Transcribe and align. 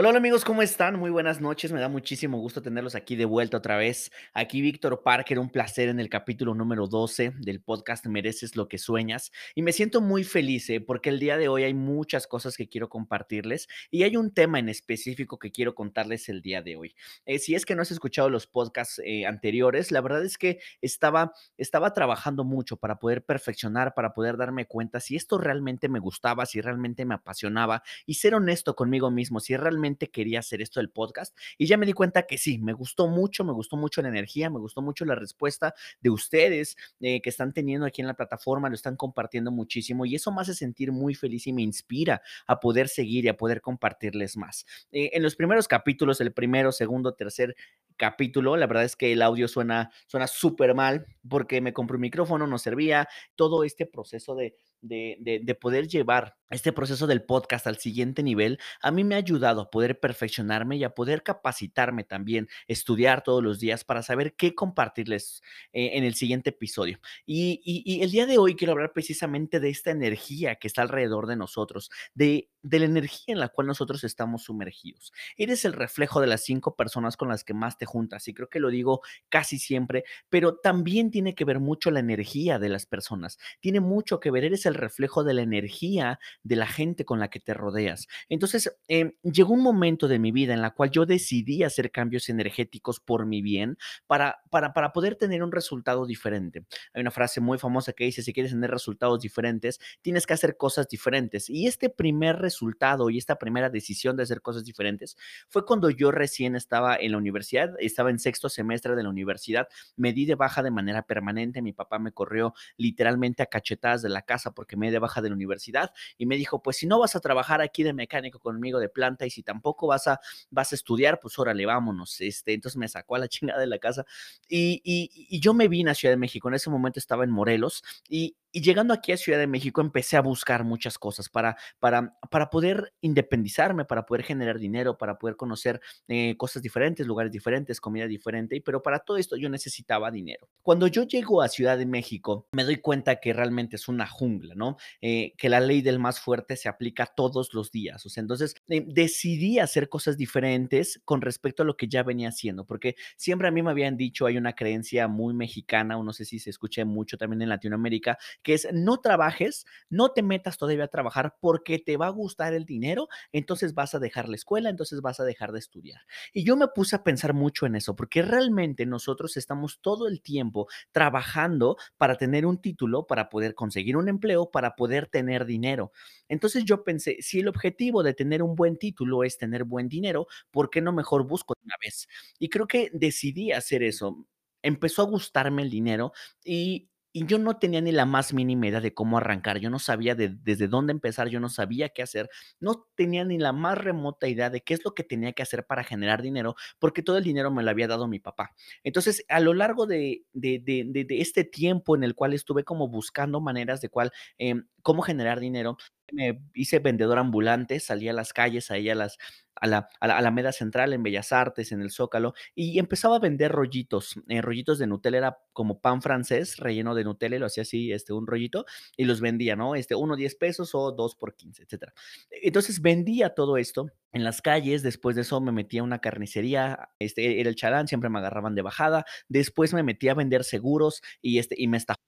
Hola, 0.00 0.10
amigos, 0.10 0.44
¿cómo 0.44 0.62
están? 0.62 0.96
Muy 0.96 1.10
buenas 1.10 1.40
noches, 1.40 1.72
me 1.72 1.80
da 1.80 1.88
muchísimo 1.88 2.38
gusto 2.38 2.62
tenerlos 2.62 2.94
aquí 2.94 3.16
de 3.16 3.24
vuelta 3.24 3.56
otra 3.56 3.76
vez. 3.76 4.12
Aquí 4.32 4.60
Víctor 4.60 5.02
Parker, 5.02 5.40
un 5.40 5.50
placer 5.50 5.88
en 5.88 5.98
el 5.98 6.08
capítulo 6.08 6.54
número 6.54 6.86
12 6.86 7.32
del 7.40 7.60
podcast 7.60 8.06
Mereces 8.06 8.54
lo 8.54 8.68
que 8.68 8.78
sueñas. 8.78 9.32
Y 9.56 9.62
me 9.62 9.72
siento 9.72 10.00
muy 10.00 10.22
feliz 10.22 10.70
¿eh? 10.70 10.80
porque 10.80 11.08
el 11.08 11.18
día 11.18 11.36
de 11.36 11.48
hoy 11.48 11.64
hay 11.64 11.74
muchas 11.74 12.28
cosas 12.28 12.56
que 12.56 12.68
quiero 12.68 12.88
compartirles 12.88 13.66
y 13.90 14.04
hay 14.04 14.16
un 14.16 14.32
tema 14.32 14.60
en 14.60 14.68
específico 14.68 15.36
que 15.36 15.50
quiero 15.50 15.74
contarles 15.74 16.28
el 16.28 16.42
día 16.42 16.62
de 16.62 16.76
hoy. 16.76 16.94
Eh, 17.26 17.40
si 17.40 17.56
es 17.56 17.66
que 17.66 17.74
no 17.74 17.82
has 17.82 17.90
escuchado 17.90 18.30
los 18.30 18.46
podcasts 18.46 19.02
eh, 19.04 19.26
anteriores, 19.26 19.90
la 19.90 20.00
verdad 20.00 20.24
es 20.24 20.38
que 20.38 20.60
estaba, 20.80 21.32
estaba 21.56 21.92
trabajando 21.92 22.44
mucho 22.44 22.76
para 22.76 23.00
poder 23.00 23.24
perfeccionar, 23.24 23.94
para 23.94 24.14
poder 24.14 24.36
darme 24.36 24.64
cuenta 24.66 25.00
si 25.00 25.16
esto 25.16 25.38
realmente 25.38 25.88
me 25.88 25.98
gustaba, 25.98 26.46
si 26.46 26.60
realmente 26.60 27.04
me 27.04 27.16
apasionaba 27.16 27.82
y 28.06 28.14
ser 28.14 28.36
honesto 28.36 28.76
conmigo 28.76 29.10
mismo, 29.10 29.40
si 29.40 29.56
realmente 29.56 29.87
quería 29.96 30.40
hacer 30.40 30.60
esto 30.62 30.80
del 30.80 30.90
podcast 30.90 31.36
y 31.56 31.66
ya 31.66 31.76
me 31.76 31.86
di 31.86 31.92
cuenta 31.92 32.22
que 32.22 32.38
sí, 32.38 32.58
me 32.58 32.72
gustó 32.72 33.08
mucho, 33.08 33.44
me 33.44 33.52
gustó 33.52 33.76
mucho 33.76 34.02
la 34.02 34.08
energía, 34.08 34.50
me 34.50 34.58
gustó 34.58 34.82
mucho 34.82 35.04
la 35.04 35.14
respuesta 35.14 35.74
de 36.00 36.10
ustedes 36.10 36.76
eh, 37.00 37.20
que 37.20 37.30
están 37.30 37.52
teniendo 37.52 37.86
aquí 37.86 38.00
en 38.00 38.06
la 38.06 38.14
plataforma, 38.14 38.68
lo 38.68 38.74
están 38.74 38.96
compartiendo 38.96 39.50
muchísimo 39.50 40.04
y 40.06 40.14
eso 40.14 40.32
me 40.32 40.42
hace 40.42 40.54
sentir 40.54 40.92
muy 40.92 41.14
feliz 41.14 41.46
y 41.46 41.52
me 41.52 41.62
inspira 41.62 42.22
a 42.46 42.60
poder 42.60 42.88
seguir 42.88 43.24
y 43.24 43.28
a 43.28 43.36
poder 43.36 43.60
compartirles 43.60 44.36
más. 44.36 44.66
Eh, 44.92 45.10
en 45.12 45.22
los 45.22 45.36
primeros 45.36 45.68
capítulos, 45.68 46.20
el 46.20 46.32
primero, 46.32 46.72
segundo, 46.72 47.14
tercer 47.14 47.56
capítulo, 47.96 48.56
la 48.56 48.66
verdad 48.66 48.84
es 48.84 48.96
que 48.96 49.12
el 49.12 49.22
audio 49.22 49.48
suena 49.48 49.90
suena 50.06 50.26
súper 50.26 50.74
mal 50.74 51.06
porque 51.28 51.60
me 51.60 51.72
compré 51.72 51.96
un 51.96 52.02
micrófono, 52.02 52.46
no 52.46 52.58
servía, 52.58 53.08
todo 53.34 53.64
este 53.64 53.86
proceso 53.86 54.34
de 54.34 54.56
de, 54.80 55.16
de, 55.20 55.40
de, 55.42 55.54
poder 55.54 55.88
llevar 55.88 56.36
este 56.50 56.72
proceso 56.72 57.06
del 57.06 57.24
podcast 57.24 57.66
al 57.66 57.78
siguiente 57.78 58.22
nivel, 58.22 58.58
a 58.80 58.90
mí 58.90 59.04
me 59.04 59.14
ha 59.14 59.18
ayudado 59.18 59.60
a 59.60 59.70
poder 59.70 60.00
perfeccionarme 60.00 60.76
y 60.76 60.84
a 60.84 60.94
poder 60.94 61.22
capacitarme 61.22 62.04
también, 62.04 62.48
estudiar 62.66 63.22
todos 63.22 63.42
los 63.42 63.58
días 63.58 63.84
para 63.84 64.02
saber 64.02 64.34
qué 64.34 64.54
compartirles 64.54 65.42
eh, 65.72 65.90
en 65.94 66.04
el 66.04 66.14
siguiente 66.14 66.50
episodio. 66.50 67.00
Y, 67.26 67.60
y, 67.64 67.82
y, 67.84 68.02
el 68.02 68.10
día 68.10 68.26
de 68.26 68.38
hoy 68.38 68.54
quiero 68.54 68.72
hablar 68.72 68.92
precisamente 68.92 69.60
de 69.60 69.68
esta 69.68 69.90
energía 69.90 70.56
que 70.56 70.68
está 70.68 70.82
alrededor 70.82 71.26
de 71.26 71.36
nosotros, 71.36 71.90
de, 72.14 72.48
de 72.62 72.78
la 72.78 72.86
energía 72.86 73.34
en 73.34 73.40
la 73.40 73.48
cual 73.48 73.66
nosotros 73.66 74.04
estamos 74.04 74.44
sumergidos. 74.44 75.12
Eres 75.36 75.64
el 75.64 75.72
reflejo 75.72 76.20
de 76.20 76.26
las 76.26 76.44
cinco 76.44 76.76
personas 76.76 77.16
con 77.16 77.28
las 77.28 77.44
que 77.44 77.54
más 77.54 77.78
te 77.78 77.86
juntas 77.86 78.26
y 78.28 78.34
creo 78.34 78.48
que 78.48 78.60
lo 78.60 78.68
digo 78.70 79.00
casi 79.28 79.58
siempre, 79.58 80.04
pero 80.28 80.56
también 80.56 81.10
tiene 81.10 81.34
que 81.34 81.44
ver 81.44 81.60
mucho 81.60 81.90
la 81.90 82.00
energía 82.00 82.58
de 82.58 82.68
las 82.68 82.86
personas, 82.86 83.38
tiene 83.60 83.80
mucho 83.80 84.20
que 84.20 84.30
ver, 84.30 84.44
eres 84.44 84.66
el 84.68 84.74
reflejo 84.74 85.24
de 85.24 85.34
la 85.34 85.42
energía 85.42 86.18
de 86.42 86.56
la 86.56 86.66
gente 86.66 87.04
con 87.04 87.18
la 87.18 87.28
que 87.28 87.40
te 87.40 87.54
rodeas. 87.54 88.06
Entonces, 88.28 88.76
eh, 88.88 89.16
llegó 89.22 89.54
un 89.54 89.62
momento 89.62 90.08
de 90.08 90.18
mi 90.18 90.32
vida 90.32 90.54
en 90.54 90.62
la 90.62 90.70
cual 90.70 90.90
yo 90.90 91.06
decidí 91.06 91.62
hacer 91.62 91.90
cambios 91.90 92.28
energéticos 92.28 93.00
por 93.00 93.26
mi 93.26 93.42
bien 93.42 93.78
para, 94.06 94.40
para, 94.50 94.72
para 94.72 94.92
poder 94.92 95.16
tener 95.16 95.42
un 95.42 95.52
resultado 95.52 96.06
diferente. 96.06 96.64
Hay 96.92 97.00
una 97.00 97.10
frase 97.10 97.40
muy 97.40 97.58
famosa 97.58 97.92
que 97.92 98.04
dice, 98.04 98.22
si 98.22 98.32
quieres 98.32 98.52
tener 98.52 98.70
resultados 98.70 99.20
diferentes, 99.20 99.80
tienes 100.02 100.26
que 100.26 100.34
hacer 100.34 100.56
cosas 100.56 100.88
diferentes. 100.88 101.48
Y 101.50 101.66
este 101.66 101.90
primer 101.90 102.36
resultado 102.36 103.10
y 103.10 103.18
esta 103.18 103.36
primera 103.36 103.70
decisión 103.70 104.16
de 104.16 104.22
hacer 104.22 104.42
cosas 104.42 104.64
diferentes 104.64 105.16
fue 105.48 105.64
cuando 105.64 105.90
yo 105.90 106.10
recién 106.10 106.56
estaba 106.56 106.96
en 106.96 107.12
la 107.12 107.18
universidad, 107.18 107.74
estaba 107.78 108.10
en 108.10 108.18
sexto 108.18 108.48
semestre 108.48 108.96
de 108.96 109.02
la 109.02 109.08
universidad, 109.08 109.68
me 109.96 110.12
di 110.12 110.26
de 110.26 110.34
baja 110.34 110.62
de 110.62 110.70
manera 110.70 111.02
permanente, 111.02 111.62
mi 111.62 111.72
papá 111.72 111.98
me 111.98 112.12
corrió 112.12 112.54
literalmente 112.76 113.42
a 113.42 113.46
cachetadas 113.46 114.02
de 114.02 114.08
la 114.08 114.22
casa 114.22 114.52
porque 114.58 114.76
me 114.76 114.90
de 114.90 114.98
baja 114.98 115.22
de 115.22 115.28
la 115.28 115.36
universidad 115.36 115.92
y 116.16 116.26
me 116.26 116.36
dijo, 116.36 116.60
pues 116.60 116.78
si 116.78 116.88
no 116.88 116.98
vas 116.98 117.14
a 117.14 117.20
trabajar 117.20 117.60
aquí 117.60 117.84
de 117.84 117.92
mecánico 117.92 118.40
conmigo 118.40 118.80
de 118.80 118.88
planta 118.88 119.24
y 119.24 119.30
si 119.30 119.44
tampoco 119.44 119.86
vas 119.86 120.08
a, 120.08 120.18
vas 120.50 120.72
a 120.72 120.74
estudiar, 120.74 121.20
pues 121.20 121.38
órale, 121.38 121.64
vámonos. 121.64 122.20
Este, 122.20 122.54
entonces 122.54 122.76
me 122.76 122.88
sacó 122.88 123.14
a 123.14 123.20
la 123.20 123.28
chingada 123.28 123.60
de 123.60 123.68
la 123.68 123.78
casa 123.78 124.04
y, 124.48 124.80
y, 124.82 125.28
y 125.30 125.38
yo 125.38 125.54
me 125.54 125.68
vine 125.68 125.92
a 125.92 125.94
Ciudad 125.94 126.12
de 126.12 126.16
México. 126.16 126.48
En 126.48 126.54
ese 126.54 126.70
momento 126.70 126.98
estaba 126.98 127.22
en 127.22 127.30
Morelos 127.30 127.84
y, 128.08 128.34
y 128.50 128.62
llegando 128.62 128.94
aquí 128.94 129.12
a 129.12 129.16
Ciudad 129.16 129.38
de 129.38 129.46
México 129.46 129.80
empecé 129.80 130.16
a 130.16 130.22
buscar 130.22 130.64
muchas 130.64 130.98
cosas 130.98 131.28
para, 131.28 131.56
para, 131.78 132.18
para 132.30 132.50
poder 132.50 132.94
independizarme, 133.00 133.84
para 133.84 134.06
poder 134.06 134.24
generar 134.24 134.58
dinero, 134.58 134.96
para 134.96 135.18
poder 135.18 135.36
conocer 135.36 135.80
eh, 136.08 136.36
cosas 136.36 136.62
diferentes, 136.62 137.06
lugares 137.06 137.30
diferentes, 137.30 137.80
comida 137.80 138.06
diferente, 138.06 138.60
pero 138.64 138.82
para 138.82 139.00
todo 139.00 139.18
esto 139.18 139.36
yo 139.36 139.48
necesitaba 139.48 140.10
dinero. 140.10 140.48
Cuando 140.62 140.86
yo 140.86 141.04
llego 141.04 141.42
a 141.42 141.48
Ciudad 141.48 141.76
de 141.76 141.86
México, 141.86 142.46
me 142.52 142.64
doy 142.64 142.76
cuenta 142.76 143.16
que 143.16 143.32
realmente 143.32 143.76
es 143.76 143.88
una 143.88 144.06
jungla, 144.06 144.47
¿no? 144.54 144.76
Eh, 145.00 145.34
que 145.36 145.48
la 145.48 145.60
ley 145.60 145.82
del 145.82 145.98
más 145.98 146.20
fuerte 146.20 146.56
se 146.56 146.68
aplica 146.68 147.06
todos 147.06 147.54
los 147.54 147.70
días. 147.70 148.04
O 148.06 148.08
sea, 148.08 148.20
entonces 148.20 148.54
eh, 148.68 148.84
decidí 148.86 149.58
hacer 149.58 149.88
cosas 149.88 150.16
diferentes 150.16 151.00
con 151.04 151.20
respecto 151.20 151.62
a 151.62 151.66
lo 151.66 151.76
que 151.76 151.88
ya 151.88 152.02
venía 152.02 152.28
haciendo, 152.28 152.64
porque 152.64 152.96
siempre 153.16 153.48
a 153.48 153.50
mí 153.50 153.62
me 153.62 153.70
habían 153.70 153.96
dicho, 153.96 154.26
hay 154.26 154.36
una 154.36 154.54
creencia 154.54 155.08
muy 155.08 155.34
mexicana, 155.34 155.98
o 155.98 156.02
no 156.02 156.12
sé 156.12 156.24
si 156.24 156.38
se 156.38 156.50
escucha 156.50 156.84
mucho 156.84 157.16
también 157.16 157.42
en 157.42 157.48
Latinoamérica, 157.48 158.18
que 158.42 158.54
es 158.54 158.68
no 158.72 158.98
trabajes, 158.98 159.66
no 159.88 160.10
te 160.10 160.22
metas 160.22 160.58
todavía 160.58 160.84
a 160.84 160.88
trabajar 160.88 161.36
porque 161.40 161.78
te 161.78 161.96
va 161.96 162.06
a 162.06 162.10
gustar 162.10 162.54
el 162.54 162.64
dinero, 162.64 163.08
entonces 163.32 163.74
vas 163.74 163.94
a 163.94 163.98
dejar 163.98 164.28
la 164.28 164.36
escuela, 164.36 164.70
entonces 164.70 165.00
vas 165.00 165.20
a 165.20 165.24
dejar 165.24 165.52
de 165.52 165.58
estudiar. 165.58 166.00
Y 166.32 166.44
yo 166.44 166.56
me 166.56 166.68
puse 166.68 166.96
a 166.96 167.04
pensar 167.04 167.34
mucho 167.34 167.66
en 167.66 167.76
eso, 167.76 167.96
porque 167.96 168.22
realmente 168.22 168.86
nosotros 168.86 169.36
estamos 169.36 169.80
todo 169.80 170.08
el 170.08 170.20
tiempo 170.20 170.68
trabajando 170.92 171.76
para 171.96 172.16
tener 172.16 172.46
un 172.46 172.60
título, 172.60 173.06
para 173.06 173.28
poder 173.28 173.54
conseguir 173.54 173.96
un 173.96 174.08
empleo, 174.08 174.37
para 174.46 174.74
poder 174.76 175.06
tener 175.06 175.44
dinero. 175.46 175.92
Entonces 176.28 176.64
yo 176.64 176.84
pensé, 176.84 177.16
si 177.20 177.40
el 177.40 177.48
objetivo 177.48 178.02
de 178.02 178.14
tener 178.14 178.42
un 178.42 178.54
buen 178.54 178.76
título 178.78 179.24
es 179.24 179.38
tener 179.38 179.64
buen 179.64 179.88
dinero, 179.88 180.26
¿por 180.50 180.70
qué 180.70 180.80
no 180.80 180.92
mejor 180.92 181.26
busco 181.26 181.54
una 181.64 181.74
vez? 181.82 182.08
Y 182.38 182.48
creo 182.48 182.66
que 182.66 182.90
decidí 182.92 183.52
hacer 183.52 183.82
eso 183.82 184.26
empezó 184.62 185.02
a 185.02 185.06
gustarme 185.06 185.62
el 185.62 185.70
dinero 185.70 186.12
y 186.44 186.88
y 187.18 187.26
yo 187.26 187.38
no 187.38 187.58
tenía 187.58 187.80
ni 187.80 187.90
la 187.90 188.06
más 188.06 188.32
mínima 188.32 188.68
idea 188.68 188.80
de 188.80 188.94
cómo 188.94 189.18
arrancar, 189.18 189.58
yo 189.58 189.70
no 189.70 189.80
sabía 189.80 190.14
de, 190.14 190.28
desde 190.28 190.68
dónde 190.68 190.92
empezar, 190.92 191.26
yo 191.28 191.40
no 191.40 191.48
sabía 191.48 191.88
qué 191.88 192.02
hacer, 192.02 192.30
no 192.60 192.86
tenía 192.94 193.24
ni 193.24 193.38
la 193.38 193.52
más 193.52 193.76
remota 193.76 194.28
idea 194.28 194.50
de 194.50 194.60
qué 194.60 194.74
es 194.74 194.84
lo 194.84 194.94
que 194.94 195.02
tenía 195.02 195.32
que 195.32 195.42
hacer 195.42 195.66
para 195.66 195.82
generar 195.82 196.22
dinero, 196.22 196.54
porque 196.78 197.02
todo 197.02 197.18
el 197.18 197.24
dinero 197.24 197.50
me 197.50 197.64
lo 197.64 197.70
había 197.70 197.88
dado 197.88 198.06
mi 198.06 198.20
papá. 198.20 198.54
Entonces, 198.84 199.24
a 199.28 199.40
lo 199.40 199.52
largo 199.52 199.86
de, 199.86 200.22
de, 200.32 200.60
de, 200.60 201.06
este 201.20 201.42
tiempo 201.42 201.96
en 201.96 202.04
el 202.04 202.14
cual 202.14 202.34
estuve 202.34 202.62
como 202.62 202.86
buscando 202.86 203.40
maneras 203.40 203.80
de 203.80 203.88
cuál, 203.88 204.12
eh, 204.38 204.54
cómo 204.82 205.02
generar 205.02 205.40
dinero, 205.40 205.76
me 206.12 206.40
hice 206.54 206.78
vendedor 206.78 207.18
ambulante, 207.18 207.80
salí 207.80 208.08
a 208.08 208.12
las 208.12 208.32
calles, 208.32 208.70
ahí 208.70 208.88
a 208.90 208.94
las 208.94 209.18
a 209.60 209.66
la, 209.66 209.88
a 210.00 210.06
la 210.06 210.18
Alameda 210.18 210.52
Central, 210.52 210.92
en 210.92 211.02
Bellas 211.02 211.32
Artes, 211.32 211.72
en 211.72 211.80
el 211.80 211.90
Zócalo, 211.90 212.34
y 212.54 212.78
empezaba 212.78 213.16
a 213.16 213.18
vender 213.18 213.52
rollitos, 213.52 214.14
eh, 214.28 214.40
rollitos 214.42 214.78
de 214.78 214.86
Nutella, 214.86 215.18
era 215.18 215.38
como 215.52 215.80
pan 215.80 216.02
francés, 216.02 216.56
relleno 216.58 216.94
de 216.94 217.04
Nutella, 217.04 217.36
y 217.36 217.38
lo 217.38 217.46
hacía 217.46 217.62
así, 217.62 217.92
este, 217.92 218.12
un 218.12 218.26
rollito, 218.26 218.64
y 218.96 219.04
los 219.04 219.20
vendía, 219.20 219.56
¿no? 219.56 219.74
Este, 219.74 219.94
uno 219.94 220.16
10 220.16 220.34
pesos 220.36 220.74
o 220.74 220.92
dos 220.92 221.14
por 221.14 221.34
15, 221.36 221.62
etcétera. 221.62 221.92
Entonces 222.30 222.80
vendía 222.80 223.34
todo 223.34 223.56
esto 223.56 223.90
en 224.12 224.24
las 224.24 224.40
calles, 224.42 224.82
después 224.82 225.16
de 225.16 225.22
eso 225.22 225.40
me 225.40 225.52
metí 225.52 225.78
a 225.78 225.82
una 225.82 226.00
carnicería, 226.00 226.90
este, 226.98 227.40
era 227.40 227.50
el 227.50 227.56
chalán, 227.56 227.88
siempre 227.88 228.10
me 228.10 228.18
agarraban 228.18 228.54
de 228.54 228.62
bajada, 228.62 229.04
después 229.28 229.74
me 229.74 229.82
metí 229.82 230.08
a 230.08 230.14
vender 230.14 230.44
seguros 230.44 231.02
y, 231.20 231.38
este, 231.38 231.54
y 231.58 231.68
me 231.68 231.76
estafaban 231.76 232.07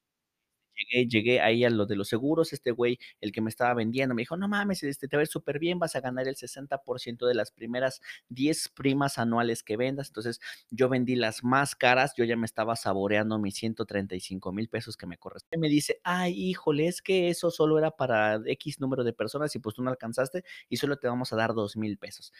llegué, 0.90 1.40
ahí 1.40 1.64
a 1.64 1.70
lo 1.70 1.86
de 1.86 1.96
los 1.96 2.08
seguros, 2.08 2.52
este 2.52 2.70
güey, 2.70 2.98
el 3.20 3.32
que 3.32 3.40
me 3.40 3.50
estaba 3.50 3.74
vendiendo, 3.74 4.14
me 4.14 4.22
dijo, 4.22 4.36
no 4.36 4.48
mames, 4.48 4.82
este, 4.82 5.08
te 5.08 5.16
va 5.16 5.20
a 5.22 5.24
ir 5.24 5.28
súper 5.28 5.58
bien, 5.58 5.78
vas 5.78 5.96
a 5.96 6.00
ganar 6.00 6.28
el 6.28 6.36
60% 6.36 7.26
de 7.26 7.34
las 7.34 7.50
primeras 7.52 8.00
10 8.28 8.68
primas 8.70 9.18
anuales 9.18 9.62
que 9.62 9.76
vendas. 9.76 10.08
Entonces 10.08 10.40
yo 10.70 10.88
vendí 10.88 11.16
las 11.16 11.44
más 11.44 11.74
caras, 11.74 12.14
yo 12.16 12.24
ya 12.24 12.36
me 12.36 12.46
estaba 12.46 12.76
saboreando 12.76 13.38
mis 13.38 13.54
135 13.54 14.52
mil 14.52 14.68
pesos 14.68 14.96
que 14.96 15.06
me 15.06 15.18
corresponden. 15.18 15.60
Me 15.60 15.68
dice, 15.68 16.00
ay, 16.04 16.32
híjole, 16.32 16.86
es 16.86 17.02
que 17.02 17.28
eso 17.28 17.50
solo 17.50 17.78
era 17.78 17.90
para 17.90 18.40
X 18.46 18.80
número 18.80 19.04
de 19.04 19.12
personas 19.12 19.54
y 19.54 19.58
pues 19.58 19.74
tú 19.74 19.82
no 19.82 19.90
alcanzaste 19.90 20.44
y 20.68 20.76
solo 20.76 20.96
te 20.96 21.08
vamos 21.08 21.32
a 21.32 21.36
dar 21.36 21.54
2 21.54 21.76
mil 21.76 21.98
pesos. 21.98 22.32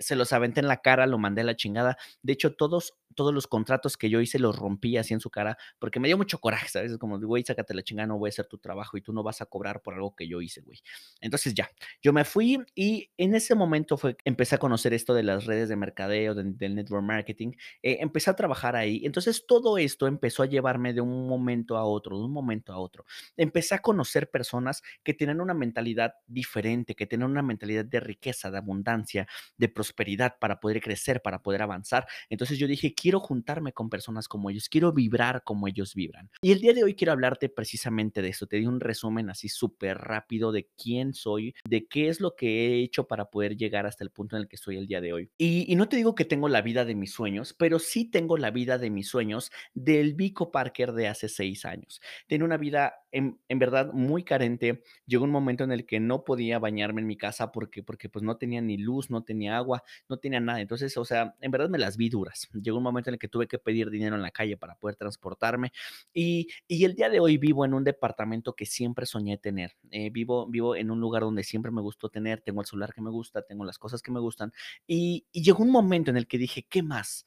Se 0.00 0.16
los 0.16 0.32
aventé 0.32 0.60
en 0.60 0.68
la 0.68 0.78
cara, 0.78 1.06
lo 1.06 1.18
mandé 1.18 1.42
a 1.42 1.44
la 1.44 1.56
chingada. 1.56 1.96
De 2.22 2.32
hecho, 2.32 2.54
todos, 2.54 2.94
todos 3.14 3.32
los 3.32 3.46
contratos 3.46 3.96
que 3.96 4.10
yo 4.10 4.20
hice 4.20 4.38
los 4.38 4.56
rompí 4.56 4.96
así 4.96 5.14
en 5.14 5.20
su 5.20 5.30
cara 5.30 5.56
porque 5.78 6.00
me 6.00 6.08
dio 6.08 6.16
mucho 6.16 6.38
coraje, 6.38 6.68
¿sabes? 6.68 6.96
Como, 6.98 7.18
güey, 7.20 7.44
sácate 7.44 7.74
la 7.74 7.82
chingada, 7.82 7.95
no 8.04 8.18
voy 8.18 8.28
a 8.28 8.30
hacer 8.30 8.46
tu 8.46 8.58
trabajo 8.58 8.96
y 8.96 9.00
tú 9.00 9.12
no 9.12 9.22
vas 9.22 9.40
a 9.40 9.46
cobrar 9.46 9.80
por 9.80 9.94
algo 9.94 10.16
que 10.16 10.26
yo 10.26 10.42
hice, 10.42 10.60
güey. 10.62 10.80
Entonces 11.20 11.54
ya, 11.54 11.70
yo 12.02 12.12
me 12.12 12.24
fui 12.24 12.58
y 12.74 13.10
en 13.16 13.36
ese 13.36 13.54
momento 13.54 13.96
fue, 13.96 14.16
empecé 14.24 14.56
a 14.56 14.58
conocer 14.58 14.92
esto 14.92 15.14
de 15.14 15.22
las 15.22 15.46
redes 15.46 15.68
de 15.68 15.76
mercadeo, 15.76 16.34
de, 16.34 16.42
del 16.44 16.74
network 16.74 17.04
marketing, 17.04 17.52
eh, 17.82 17.98
empecé 18.00 18.30
a 18.30 18.34
trabajar 18.34 18.74
ahí. 18.74 19.02
Entonces 19.04 19.46
todo 19.46 19.78
esto 19.78 20.08
empezó 20.08 20.42
a 20.42 20.46
llevarme 20.46 20.92
de 20.92 21.00
un 21.00 21.28
momento 21.28 21.76
a 21.76 21.84
otro, 21.84 22.18
de 22.18 22.24
un 22.24 22.32
momento 22.32 22.72
a 22.72 22.78
otro. 22.78 23.04
Empecé 23.36 23.76
a 23.76 23.78
conocer 23.78 24.30
personas 24.30 24.82
que 25.04 25.14
tienen 25.14 25.40
una 25.40 25.54
mentalidad 25.54 26.14
diferente, 26.26 26.94
que 26.94 27.06
tienen 27.06 27.30
una 27.30 27.42
mentalidad 27.42 27.84
de 27.84 28.00
riqueza, 28.00 28.50
de 28.50 28.58
abundancia, 28.58 29.28
de 29.56 29.68
prosperidad, 29.68 30.38
para 30.38 30.58
poder 30.60 30.80
crecer, 30.80 31.22
para 31.22 31.42
poder 31.42 31.62
avanzar. 31.62 32.06
Entonces 32.30 32.58
yo 32.58 32.66
dije, 32.66 32.94
quiero 32.94 33.20
juntarme 33.20 33.72
con 33.72 33.88
personas 33.88 34.28
como 34.28 34.50
ellos, 34.50 34.68
quiero 34.68 34.92
vibrar 34.92 35.42
como 35.44 35.68
ellos 35.68 35.94
vibran. 35.94 36.30
Y 36.42 36.52
el 36.52 36.60
día 36.60 36.72
de 36.72 36.84
hoy 36.84 36.94
quiero 36.94 37.12
hablarte 37.12 37.48
precisamente 37.48 37.85
de 37.86 38.28
esto. 38.28 38.46
Te 38.46 38.56
di 38.56 38.66
un 38.66 38.80
resumen 38.80 39.30
así 39.30 39.48
súper 39.48 39.98
rápido 39.98 40.52
de 40.52 40.68
quién 40.76 41.14
soy, 41.14 41.54
de 41.68 41.86
qué 41.86 42.08
es 42.08 42.20
lo 42.20 42.34
que 42.34 42.66
he 42.66 42.82
hecho 42.82 43.06
para 43.06 43.26
poder 43.26 43.56
llegar 43.56 43.86
hasta 43.86 44.04
el 44.04 44.10
punto 44.10 44.36
en 44.36 44.42
el 44.42 44.48
que 44.48 44.56
estoy 44.56 44.76
el 44.76 44.86
día 44.86 45.00
de 45.00 45.12
hoy. 45.12 45.30
Y, 45.38 45.70
y 45.70 45.76
no 45.76 45.88
te 45.88 45.96
digo 45.96 46.14
que 46.14 46.24
tengo 46.24 46.48
la 46.48 46.62
vida 46.62 46.84
de 46.84 46.94
mis 46.94 47.12
sueños, 47.12 47.54
pero 47.54 47.78
sí 47.78 48.04
tengo 48.04 48.36
la 48.36 48.50
vida 48.50 48.78
de 48.78 48.90
mis 48.90 49.08
sueños 49.08 49.52
del 49.74 50.14
Vico 50.14 50.50
Parker 50.50 50.92
de 50.92 51.08
hace 51.08 51.28
seis 51.28 51.64
años. 51.64 52.00
Tiene 52.26 52.44
una 52.44 52.56
vida 52.56 52.94
en, 53.12 53.38
en, 53.48 53.58
verdad 53.58 53.92
muy 53.92 54.24
carente. 54.24 54.82
Llegó 55.06 55.24
un 55.24 55.30
momento 55.30 55.64
en 55.64 55.72
el 55.72 55.86
que 55.86 56.00
no 56.00 56.24
podía 56.24 56.58
bañarme 56.58 57.00
en 57.00 57.06
mi 57.06 57.16
casa 57.16 57.52
porque, 57.52 57.82
porque 57.82 58.08
pues 58.08 58.24
no 58.24 58.36
tenía 58.36 58.60
ni 58.60 58.76
luz, 58.76 59.10
no 59.10 59.22
tenía 59.22 59.56
agua, 59.56 59.82
no 60.08 60.18
tenía 60.18 60.40
nada. 60.40 60.60
Entonces, 60.60 60.96
o 60.96 61.04
sea, 61.04 61.34
en 61.40 61.50
verdad 61.50 61.68
me 61.68 61.78
las 61.78 61.96
vi 61.96 62.08
duras. 62.08 62.48
Llegó 62.52 62.78
un 62.78 62.82
momento 62.82 63.10
en 63.10 63.14
el 63.14 63.18
que 63.18 63.28
tuve 63.28 63.46
que 63.46 63.58
pedir 63.58 63.90
dinero 63.90 64.16
en 64.16 64.22
la 64.22 64.30
calle 64.30 64.56
para 64.56 64.74
poder 64.74 64.96
transportarme 64.96 65.72
y, 66.12 66.48
y 66.66 66.84
el 66.84 66.94
día 66.94 67.08
de 67.08 67.20
hoy 67.20 67.38
vivo 67.38 67.64
en 67.64 67.74
un 67.76 67.84
departamento 67.84 68.54
que 68.54 68.66
siempre 68.66 69.06
soñé 69.06 69.38
tener. 69.38 69.76
Eh, 69.90 70.10
vivo, 70.10 70.46
vivo 70.46 70.76
en 70.76 70.90
un 70.90 71.00
lugar 71.00 71.22
donde 71.22 71.44
siempre 71.44 71.70
me 71.70 71.80
gustó 71.80 72.08
tener, 72.08 72.40
tengo 72.40 72.60
el 72.60 72.66
celular 72.66 72.92
que 72.92 73.00
me 73.00 73.10
gusta, 73.10 73.42
tengo 73.42 73.64
las 73.64 73.78
cosas 73.78 74.02
que 74.02 74.10
me 74.10 74.20
gustan 74.20 74.52
y, 74.86 75.26
y 75.32 75.42
llegó 75.42 75.62
un 75.62 75.70
momento 75.70 76.10
en 76.10 76.16
el 76.16 76.26
que 76.26 76.38
dije, 76.38 76.66
¿qué 76.68 76.82
más? 76.82 77.24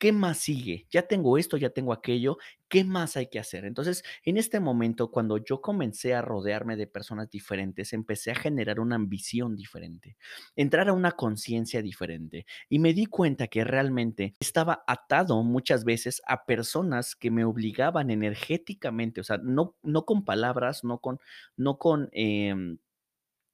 ¿Qué 0.00 0.12
más 0.12 0.38
sigue? 0.38 0.86
Ya 0.90 1.02
tengo 1.02 1.36
esto, 1.36 1.58
ya 1.58 1.70
tengo 1.70 1.92
aquello, 1.92 2.38
¿qué 2.68 2.84
más 2.84 3.18
hay 3.18 3.26
que 3.26 3.38
hacer? 3.38 3.66
Entonces, 3.66 4.02
en 4.24 4.38
este 4.38 4.58
momento, 4.58 5.10
cuando 5.10 5.36
yo 5.36 5.60
comencé 5.60 6.14
a 6.14 6.22
rodearme 6.22 6.74
de 6.76 6.86
personas 6.86 7.28
diferentes, 7.30 7.92
empecé 7.92 8.30
a 8.30 8.34
generar 8.34 8.80
una 8.80 8.96
ambición 8.96 9.54
diferente, 9.56 10.16
entrar 10.56 10.88
a 10.88 10.94
una 10.94 11.12
conciencia 11.12 11.82
diferente 11.82 12.46
y 12.70 12.78
me 12.78 12.94
di 12.94 13.04
cuenta 13.06 13.48
que 13.48 13.62
realmente 13.62 14.34
estaba 14.40 14.82
atado 14.86 15.42
muchas 15.44 15.84
veces 15.84 16.22
a 16.26 16.46
personas 16.46 17.14
que 17.14 17.30
me 17.30 17.44
obligaban 17.44 18.10
energéticamente, 18.10 19.20
o 19.20 19.24
sea, 19.24 19.36
no, 19.36 19.76
no 19.82 20.06
con 20.06 20.24
palabras, 20.24 20.82
no 20.82 20.98
con, 20.98 21.20
no 21.56 21.76
con... 21.78 22.08
Eh, 22.12 22.54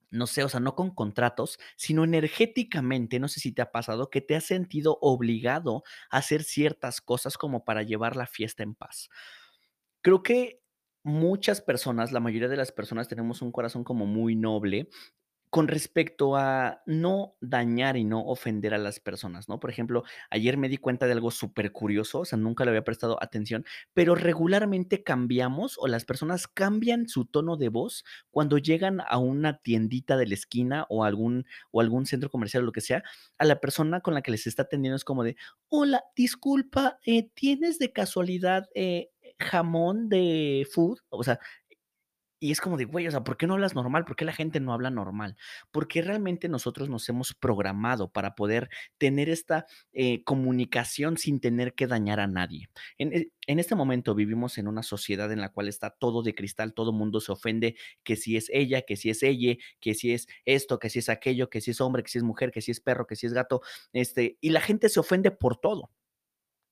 no 0.09 0.27
sé, 0.27 0.43
o 0.43 0.49
sea, 0.49 0.59
no 0.59 0.75
con 0.75 0.91
contratos, 0.93 1.59
sino 1.75 2.03
energéticamente, 2.03 3.19
no 3.19 3.27
sé 3.27 3.39
si 3.39 3.51
te 3.51 3.61
ha 3.61 3.71
pasado 3.71 4.09
que 4.09 4.21
te 4.21 4.35
has 4.35 4.45
sentido 4.45 4.97
obligado 5.01 5.83
a 6.09 6.17
hacer 6.17 6.43
ciertas 6.43 7.01
cosas 7.01 7.37
como 7.37 7.65
para 7.65 7.83
llevar 7.83 8.15
la 8.15 8.27
fiesta 8.27 8.63
en 8.63 8.75
paz. 8.75 9.09
Creo 10.01 10.23
que 10.23 10.61
muchas 11.03 11.61
personas, 11.61 12.11
la 12.11 12.19
mayoría 12.19 12.47
de 12.49 12.57
las 12.57 12.71
personas 12.71 13.07
tenemos 13.07 13.41
un 13.41 13.51
corazón 13.51 13.83
como 13.83 14.05
muy 14.05 14.35
noble 14.35 14.89
con 15.49 15.67
respecto 15.67 16.35
a 16.35 16.81
no 16.85 17.35
dañar 17.39 17.95
y 17.97 18.03
no 18.03 18.25
ofender 18.25 18.73
a 18.73 18.77
las 18.77 18.99
personas, 18.99 19.47
¿no? 19.47 19.59
Por 19.59 19.69
ejemplo, 19.69 20.03
ayer 20.29 20.57
me 20.57 20.69
di 20.69 20.77
cuenta 20.77 21.05
de 21.05 21.13
algo 21.13 21.31
súper 21.31 21.71
curioso, 21.71 22.19
o 22.19 22.25
sea, 22.25 22.37
nunca 22.37 22.65
le 22.65 22.71
había 22.71 22.83
prestado 22.83 23.21
atención, 23.21 23.65
pero 23.93 24.15
regularmente 24.15 25.03
cambiamos 25.03 25.77
o 25.79 25.87
las 25.87 26.05
personas 26.05 26.47
cambian 26.47 27.07
su 27.07 27.25
tono 27.25 27.55
de 27.55 27.69
voz 27.69 28.03
cuando 28.29 28.57
llegan 28.57 29.01
a 29.07 29.17
una 29.17 29.57
tiendita 29.57 30.17
de 30.17 30.27
la 30.27 30.33
esquina 30.33 30.85
o 30.89 31.03
algún, 31.03 31.45
o 31.71 31.81
algún 31.81 32.05
centro 32.05 32.29
comercial 32.29 32.63
o 32.63 32.65
lo 32.65 32.71
que 32.71 32.81
sea, 32.81 33.03
a 33.37 33.45
la 33.45 33.59
persona 33.59 34.01
con 34.01 34.13
la 34.13 34.21
que 34.21 34.31
les 34.31 34.47
está 34.47 34.63
atendiendo 34.63 34.95
es 34.97 35.05
como 35.05 35.23
de, 35.23 35.37
hola, 35.69 36.03
disculpa, 36.15 36.99
eh, 37.05 37.29
¿tienes 37.33 37.79
de 37.79 37.91
casualidad 37.93 38.67
eh, 38.75 39.09
jamón 39.39 40.09
de 40.09 40.67
food? 40.71 40.99
O 41.09 41.23
sea, 41.23 41.39
y 42.39 42.51
es 42.51 42.61
como 42.61 42.77
de, 42.77 42.85
güey, 42.85 43.07
o 43.07 43.11
sea, 43.11 43.23
¿por 43.23 43.37
qué 43.37 43.47
no 43.47 43.53
hablas 43.55 43.75
normal? 43.75 44.05
¿Por 44.05 44.15
qué 44.15 44.25
la 44.25 44.33
gente 44.33 44.59
no 44.59 44.73
habla 44.73 44.89
normal? 44.91 45.35
Porque 45.71 46.01
realmente 46.01 46.49
nosotros 46.49 46.89
nos 46.89 47.07
hemos 47.09 47.33
programado 47.33 48.11
para 48.11 48.35
poder 48.35 48.69
tener 48.97 49.29
esta 49.29 49.65
eh, 49.93 50.23
comunicación 50.23 51.17
sin 51.17 51.39
tener 51.39 51.73
que 51.73 51.87
dañar 51.87 52.19
a 52.19 52.27
nadie. 52.27 52.69
En, 52.97 53.13
e- 53.13 53.31
en 53.47 53.59
este 53.59 53.75
momento 53.75 54.13
vivimos 54.15 54.57
en 54.57 54.67
una 54.67 54.83
sociedad 54.83 55.31
en 55.31 55.41
la 55.41 55.49
cual 55.51 55.67
está 55.67 55.89
todo 55.89 56.21
de 56.23 56.35
cristal, 56.35 56.73
todo 56.73 56.93
mundo 56.93 57.19
se 57.21 57.31
ofende 57.31 57.75
que 58.03 58.15
si 58.15 58.37
es 58.37 58.49
ella, 58.53 58.81
que 58.83 58.95
si 58.97 59.09
es 59.09 59.23
ella, 59.23 59.55
que 59.79 59.93
si 59.93 60.13
es 60.13 60.27
esto, 60.45 60.79
que 60.79 60.89
si 60.89 60.99
es 60.99 61.09
aquello, 61.09 61.49
que 61.49 61.61
si 61.61 61.71
es 61.71 61.81
hombre, 61.81 62.03
que 62.03 62.09
si 62.09 62.17
es 62.19 62.23
mujer, 62.23 62.51
que 62.51 62.61
si 62.61 62.71
es 62.71 62.79
perro, 62.79 63.07
que 63.07 63.15
si 63.15 63.25
es 63.27 63.33
gato, 63.33 63.61
este, 63.93 64.37
y 64.41 64.49
la 64.51 64.61
gente 64.61 64.89
se 64.89 64.99
ofende 64.99 65.31
por 65.31 65.57
todo 65.57 65.91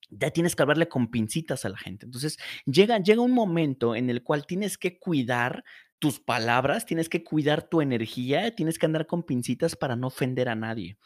ya 0.08 0.30
tienes 0.30 0.54
que 0.56 0.62
hablarle 0.62 0.88
con 0.88 1.10
pincitas 1.10 1.64
a 1.64 1.68
la 1.68 1.78
gente. 1.78 2.06
Entonces, 2.06 2.38
llega, 2.64 2.98
llega 2.98 3.22
un 3.22 3.32
momento 3.32 3.94
en 3.96 4.10
el 4.10 4.22
cual 4.22 4.46
tienes 4.46 4.78
que 4.78 4.98
cuidar 4.98 5.64
tus 5.98 6.20
palabras, 6.20 6.86
tienes 6.86 7.08
que 7.08 7.24
cuidar 7.24 7.68
tu 7.68 7.80
energía, 7.80 8.54
tienes 8.54 8.78
que 8.78 8.86
andar 8.86 9.06
con 9.06 9.22
pincitas 9.22 9.76
para 9.76 9.96
no 9.96 10.08
ofender 10.08 10.48
a 10.48 10.54
nadie. 10.54 10.98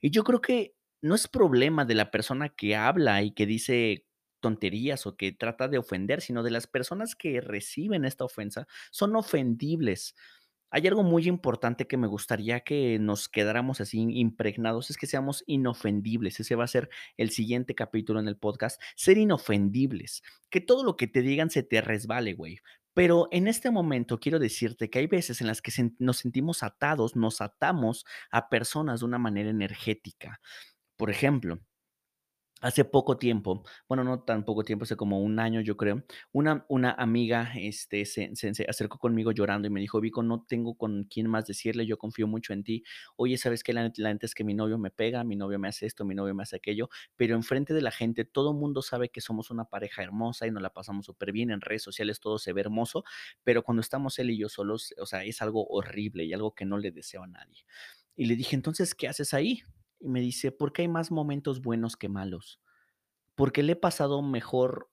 Y 0.00 0.10
yo 0.10 0.24
creo 0.24 0.40
que 0.40 0.74
no 1.00 1.14
es 1.14 1.28
problema 1.28 1.84
de 1.84 1.94
la 1.94 2.10
persona 2.10 2.48
que 2.48 2.76
habla 2.76 3.22
y 3.22 3.32
que 3.32 3.46
dice 3.46 4.06
tonterías 4.40 5.06
o 5.06 5.16
que 5.16 5.32
trata 5.32 5.68
de 5.68 5.78
ofender, 5.78 6.20
sino 6.20 6.42
de 6.42 6.50
las 6.50 6.66
personas 6.66 7.14
que 7.14 7.40
reciben 7.40 8.04
esta 8.04 8.24
ofensa, 8.24 8.66
son 8.90 9.16
ofendibles. 9.16 10.14
Hay 10.70 10.86
algo 10.86 11.02
muy 11.02 11.26
importante 11.28 11.86
que 11.86 11.96
me 11.96 12.06
gustaría 12.06 12.60
que 12.60 12.98
nos 12.98 13.28
quedáramos 13.28 13.80
así 13.80 14.00
impregnados, 14.00 14.90
es 14.90 14.96
que 14.96 15.06
seamos 15.06 15.44
inofendibles. 15.46 16.40
Ese 16.40 16.56
va 16.56 16.64
a 16.64 16.68
ser 16.68 16.90
el 17.16 17.30
siguiente 17.30 17.74
capítulo 17.74 18.20
en 18.20 18.28
el 18.28 18.36
podcast, 18.36 18.80
ser 18.94 19.18
inofendibles. 19.18 20.22
Que 20.50 20.60
todo 20.60 20.84
lo 20.84 20.96
que 20.96 21.06
te 21.06 21.22
digan 21.22 21.50
se 21.50 21.62
te 21.62 21.80
resbale, 21.80 22.34
güey. 22.34 22.58
Pero 22.94 23.28
en 23.30 23.46
este 23.46 23.70
momento 23.70 24.18
quiero 24.18 24.38
decirte 24.38 24.90
que 24.90 24.98
hay 24.98 25.06
veces 25.06 25.40
en 25.40 25.46
las 25.46 25.62
que 25.62 25.72
nos 25.98 26.16
sentimos 26.18 26.62
atados, 26.62 27.14
nos 27.16 27.40
atamos 27.40 28.04
a 28.30 28.48
personas 28.48 29.00
de 29.00 29.06
una 29.06 29.18
manera 29.18 29.50
energética. 29.50 30.40
Por 30.96 31.10
ejemplo, 31.10 31.60
Hace 32.60 32.84
poco 32.84 33.18
tiempo, 33.18 33.62
bueno, 33.88 34.02
no 34.02 34.20
tan 34.24 34.44
poco 34.44 34.64
tiempo, 34.64 34.82
hace 34.84 34.96
como 34.96 35.20
un 35.22 35.38
año, 35.38 35.60
yo 35.60 35.76
creo, 35.76 36.02
una 36.32 36.64
una 36.68 36.90
amiga, 36.90 37.52
este, 37.56 38.04
se 38.04 38.34
se 38.34 38.64
acercó 38.68 38.98
conmigo 38.98 39.30
llorando 39.30 39.68
y 39.68 39.70
me 39.70 39.80
dijo: 39.80 40.00
"Vico, 40.00 40.24
no 40.24 40.42
tengo 40.44 40.76
con 40.76 41.04
quién 41.04 41.28
más 41.28 41.46
decirle, 41.46 41.86
yo 41.86 41.98
confío 41.98 42.26
mucho 42.26 42.52
en 42.52 42.64
ti. 42.64 42.82
Oye, 43.16 43.38
¿sabes 43.38 43.62
qué? 43.62 43.72
La 43.72 43.92
la 43.96 44.10
es 44.20 44.34
que 44.34 44.42
mi 44.42 44.54
novio 44.54 44.76
me 44.76 44.90
pega, 44.90 45.22
mi 45.22 45.36
novio 45.36 45.60
me 45.60 45.68
hace 45.68 45.86
esto, 45.86 46.04
mi 46.04 46.16
novio 46.16 46.34
me 46.34 46.42
hace 46.42 46.56
aquello, 46.56 46.88
pero 47.16 47.36
enfrente 47.36 47.74
de 47.74 47.82
la 47.82 47.92
gente 47.92 48.24
todo 48.24 48.52
mundo 48.52 48.82
sabe 48.82 49.08
que 49.10 49.20
somos 49.20 49.50
una 49.50 49.64
pareja 49.66 50.02
hermosa 50.02 50.46
y 50.48 50.50
nos 50.50 50.62
la 50.62 50.70
pasamos 50.70 51.06
súper 51.06 51.30
bien 51.32 51.50
en 51.52 51.60
redes 51.60 51.82
sociales 51.82 52.18
todo 52.20 52.38
se 52.38 52.52
ve 52.52 52.60
hermoso, 52.62 53.04
pero 53.44 53.62
cuando 53.62 53.80
estamos 53.82 54.18
él 54.18 54.30
y 54.30 54.38
yo 54.38 54.48
solos, 54.48 54.94
o 55.00 55.06
sea, 55.06 55.22
es 55.24 55.40
algo 55.42 55.64
horrible 55.68 56.24
y 56.24 56.32
algo 56.32 56.54
que 56.54 56.64
no 56.64 56.78
le 56.78 56.90
deseo 56.90 57.22
a 57.22 57.26
nadie". 57.28 57.64
Y 58.16 58.26
le 58.26 58.34
dije: 58.36 58.56
"Entonces, 58.56 58.94
¿qué 58.96 59.06
haces 59.08 59.32
ahí?". 59.34 59.62
Y 60.00 60.08
me 60.08 60.20
dice: 60.20 60.52
"Porque 60.52 60.82
hay 60.82 60.88
más 60.88 61.10
momentos 61.10 61.62
buenos 61.62 61.96
que 61.96 62.08
malos". 62.08 62.60
Porque 63.36 63.62
le 63.62 63.72
he 63.74 63.76
pasado 63.76 64.22
mejor 64.22 64.90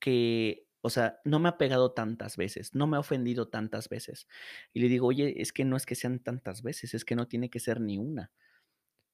que, 0.00 0.68
o 0.82 0.90
sea, 0.90 1.20
no 1.24 1.38
me 1.40 1.48
ha 1.50 1.58
pegado 1.58 1.92
tantas 1.94 2.36
veces, 2.38 2.74
no 2.74 2.86
me 2.88 2.96
ha 2.98 3.00
ofendido 3.00 3.48
tantas 3.48 3.88
veces. 3.90 4.28
Y 4.74 4.80
le 4.80 4.88
digo: 4.88 5.08
"Oye, 5.08 5.42
es 5.42 5.52
que 5.52 5.64
no 5.66 5.76
es 5.76 5.86
que 5.86 5.94
sean 5.96 6.20
tantas 6.20 6.62
veces, 6.62 6.94
es 6.94 7.04
que 7.06 7.16
no 7.16 7.28
tiene 7.28 7.50
que 7.50 7.60
ser 7.60 7.80
ni 7.80 7.98
una". 7.98 8.32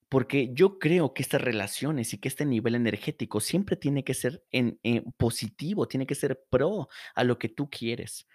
Porque 0.09 0.51
yo 0.53 0.79
creo 0.79 1.15
que 1.15 1.23
estas 1.23 1.41
relaciones 1.41 2.13
y 2.13 2.19
que 2.19 2.29
este 2.29 2.45
nivel 2.45 2.75
energético 2.75 3.41
siempre 3.41 3.77
tiene 3.77 4.05
que 4.05 4.13
ser 4.15 4.45
en, 4.51 4.79
eh, 4.83 5.03
positivo, 5.17 5.89
tiene 5.89 6.07
que 6.07 6.15
ser 6.15 6.45
pro 6.51 6.89
a 7.15 7.25
lo 7.25 7.39
que 7.39 7.49
tú 7.49 7.71
quieres. 7.71 8.27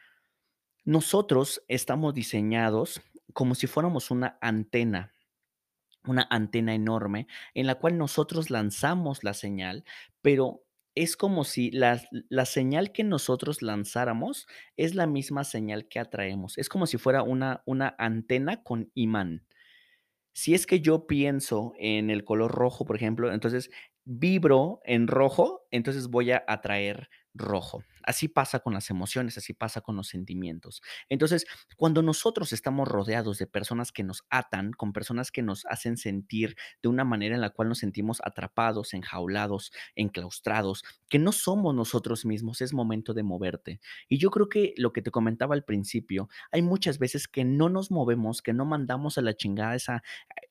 Nosotros 0.86 1.64
estamos 1.68 2.14
diseñados 2.14 3.02
como 3.34 3.56
si 3.56 3.68
fuéramos 3.68 4.12
una 4.12 4.38
antena 4.42 5.14
una 6.10 6.28
antena 6.30 6.74
enorme 6.74 7.28
en 7.54 7.68
la 7.68 7.76
cual 7.76 7.98
nosotros 7.98 8.50
lanzamos 8.50 9.24
la 9.24 9.34
señal, 9.34 9.84
pero 10.22 10.64
es 10.96 11.16
como 11.16 11.44
si 11.44 11.70
la, 11.70 12.02
la 12.30 12.46
señal 12.46 12.92
que 12.92 13.04
nosotros 13.04 13.62
lanzáramos 13.62 14.48
es 14.78 14.96
la 14.96 15.06
misma 15.06 15.44
señal 15.44 15.88
que 15.88 16.00
atraemos. 16.00 16.58
Es 16.58 16.70
como 16.70 16.88
si 16.88 16.98
fuera 16.98 17.22
una, 17.22 17.62
una 17.66 17.96
antena 18.00 18.64
con 18.64 18.92
imán. 18.96 19.46
Si 20.34 20.54
es 20.54 20.66
que 20.66 20.82
yo 20.82 21.06
pienso 21.06 21.74
en 21.78 22.10
el 22.10 22.24
color 22.24 22.52
rojo, 22.52 22.86
por 22.86 22.96
ejemplo, 22.96 23.32
entonces 23.32 23.70
vibro 24.06 24.80
en 24.86 25.08
rojo, 25.08 25.67
entonces 25.72 26.08
voy 26.08 26.32
a 26.32 26.44
atraer 26.48 27.10
rojo. 27.38 27.84
Así 28.04 28.30
pasa 28.30 28.60
con 28.60 28.74
las 28.74 28.90
emociones, 28.90 29.38
así 29.38 29.54
pasa 29.54 29.82
con 29.82 29.96
los 29.96 30.08
sentimientos. 30.08 30.82
Entonces, 31.10 31.46
cuando 31.76 32.02
nosotros 32.02 32.54
estamos 32.54 32.88
rodeados 32.88 33.38
de 33.38 33.48
personas 33.48 33.92
que 33.92 34.04
nos 34.04 34.24
atan, 34.30 34.72
con 34.72 34.94
personas 34.94 35.30
que 35.32 35.42
nos 35.42 35.66
hacen 35.66 35.98
sentir 35.98 36.56
de 36.82 36.90
una 36.90 37.04
manera 37.04 37.36
en 37.36 37.42
la 37.42 37.50
cual 37.50 37.70
nos 37.70 37.80
sentimos 37.80 38.22
atrapados, 38.24 38.94
enjaulados, 38.94 39.72
enclaustrados, 39.96 40.84
que 41.10 41.20
no 41.20 41.32
somos 41.32 41.76
nosotros 41.76 42.26
mismos, 42.26 42.62
es 42.62 42.74
momento 42.74 43.14
de 43.14 43.24
moverte. 43.24 43.82
Y 44.08 44.18
yo 44.18 44.32
creo 44.32 44.48
que 44.50 44.74
lo 44.78 44.94
que 44.94 45.02
te 45.02 45.12
comentaba 45.12 45.54
al 45.54 45.66
principio, 45.66 46.30
hay 46.52 46.62
muchas 46.62 47.00
veces 47.00 47.28
que 47.28 47.44
no 47.44 47.70
nos 47.70 47.92
movemos, 47.92 48.42
que 48.42 48.54
no 48.54 48.66
mandamos 48.66 49.18
a 49.18 49.22
la 49.22 49.36
chingada 49.36 49.76
esa 49.76 50.02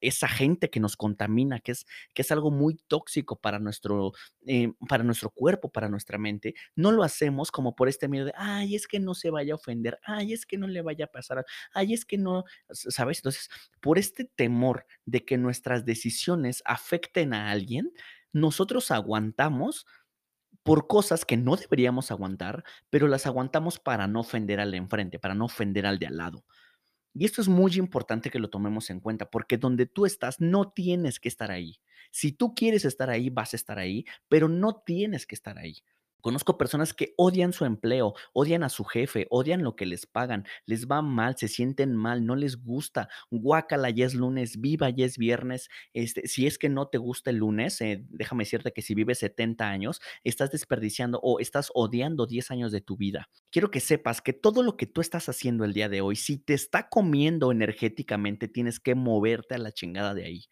esa 0.01 0.29
gente 0.29 0.71
que 0.71 0.81
nos 0.81 0.97
contamina, 0.97 1.61
que 1.61 1.73
es, 1.73 1.87
que 2.15 2.23
es 2.23 2.31
algo 2.31 2.51
muy 2.51 2.77
tóxico 2.89 3.41
para 3.41 3.59
nuestro, 3.59 4.13
eh, 4.47 4.73
para 4.89 5.05
nuestro 5.05 5.16
cuerpo, 5.31 5.71
para 5.71 5.89
nuestra 5.89 6.19
mente, 6.19 6.55
no 6.75 6.93
lo 6.93 7.03
hacemos 7.03 7.51
como 7.51 7.75
por 7.75 7.89
este 7.89 8.09
miedo 8.09 8.27
de, 8.27 8.33
ay, 8.37 8.75
es 8.75 8.87
que 8.87 9.01
no 9.01 9.15
se 9.15 9.31
vaya 9.31 9.53
a 9.55 9.57
ofender, 9.57 9.99
ay, 10.05 10.33
es 10.33 10.47
que 10.47 10.59
no 10.59 10.67
le 10.67 10.83
vaya 10.83 11.07
a 11.07 11.09
pasar, 11.09 11.45
ay, 11.73 11.95
es 11.95 12.05
que 12.05 12.19
no, 12.19 12.45
¿sabes? 12.71 13.19
Entonces, 13.19 13.49
por 13.81 13.99
este 13.99 14.25
temor 14.25 14.87
de 15.05 15.25
que 15.25 15.39
nuestras 15.39 15.85
decisiones 15.85 16.63
afecten 16.65 17.35
a 17.35 17.51
alguien, 17.51 17.93
nosotros 18.33 18.91
aguantamos 18.91 19.87
por 20.63 20.89
cosas 20.89 21.25
que 21.25 21.37
no 21.37 21.57
deberíamos 21.57 22.11
aguantar, 22.11 22.65
pero 22.91 23.09
las 23.09 23.27
aguantamos 23.27 23.79
para 23.79 24.09
no 24.09 24.21
ofender 24.21 24.61
al 24.61 24.73
de 24.73 24.79
enfrente, 24.79 25.19
para 25.19 25.35
no 25.35 25.45
ofender 25.47 25.87
al 25.87 25.99
de 25.99 26.09
al 26.09 26.17
lado. 26.17 26.45
Y 27.15 27.25
esto 27.25 27.41
es 27.41 27.49
muy 27.49 27.73
importante 27.77 28.31
que 28.31 28.39
lo 28.39 28.51
tomemos 28.51 28.91
en 28.91 29.01
cuenta, 29.01 29.31
porque 29.31 29.59
donde 29.59 29.87
tú 29.87 30.07
estás 30.07 30.41
no 30.41 30.71
tienes 30.73 31.21
que 31.21 31.29
estar 31.29 31.51
ahí. 31.51 31.81
Si 32.11 32.33
tú 32.33 32.55
quieres 32.55 32.85
estar 32.85 33.11
ahí, 33.11 33.31
vas 33.31 33.53
a 33.55 33.57
estar 33.57 33.79
ahí, 33.79 34.05
pero 34.29 34.49
no 34.49 34.83
tienes 34.85 35.27
que 35.27 35.35
estar 35.35 35.59
ahí. 35.59 35.83
Conozco 36.27 36.59
personas 36.59 36.93
que 36.93 37.15
odian 37.17 37.53
su 37.53 37.65
empleo, 37.67 38.15
odian 38.33 38.65
a 38.65 38.69
su 38.69 38.83
jefe, 38.83 39.29
odian 39.31 39.63
lo 39.63 39.77
que 39.77 39.87
les 39.87 40.07
pagan, 40.07 40.45
les 40.65 40.89
va 40.89 41.01
mal, 41.01 41.37
se 41.37 41.47
sienten 41.47 41.95
mal, 41.95 42.27
no 42.27 42.35
les 42.35 42.57
gusta. 42.57 43.09
Guácala, 43.31 43.91
ya 43.91 44.07
es 44.07 44.15
lunes, 44.15 44.61
viva, 44.61 44.91
ya 44.91 45.07
es 45.07 45.19
viernes. 45.19 45.69
Este, 45.93 46.27
si 46.27 46.49
es 46.49 46.59
que 46.59 46.69
no 46.69 46.89
te 46.89 46.99
gusta 46.99 47.31
el 47.31 47.37
lunes, 47.37 47.81
eh, 47.81 48.05
déjame 48.09 48.43
decirte 48.43 48.73
que 48.73 48.83
si 48.83 48.97
vives 48.97 49.21
70 49.21 49.69
años, 49.69 50.01
estás 50.25 50.51
desperdiciando 50.51 51.21
o 51.23 51.39
estás 51.39 51.71
odiando 51.75 52.27
10 52.27 52.51
años 52.51 52.73
de 52.73 52.81
tu 52.81 52.97
vida. 52.97 53.29
Quiero 53.53 53.71
que 53.71 53.79
sepas 53.79 54.21
que 54.21 54.33
todo 54.33 54.65
lo 54.65 54.77
que 54.77 54.87
tú 54.87 55.01
estás 55.01 55.29
haciendo 55.29 55.65
el 55.65 55.75
día 55.75 55.89
de 55.89 56.01
hoy, 56.01 56.17
si 56.17 56.39
te 56.39 56.55
está 56.55 56.89
comiendo 56.89 57.53
energéticamente, 57.53 58.49
tienes 58.49 58.81
que 58.81 58.97
moverte 58.97 59.55
a 59.55 59.59
la 59.59 59.71
chingada 59.71 60.13
de 60.13 60.25
ahí. 60.25 60.47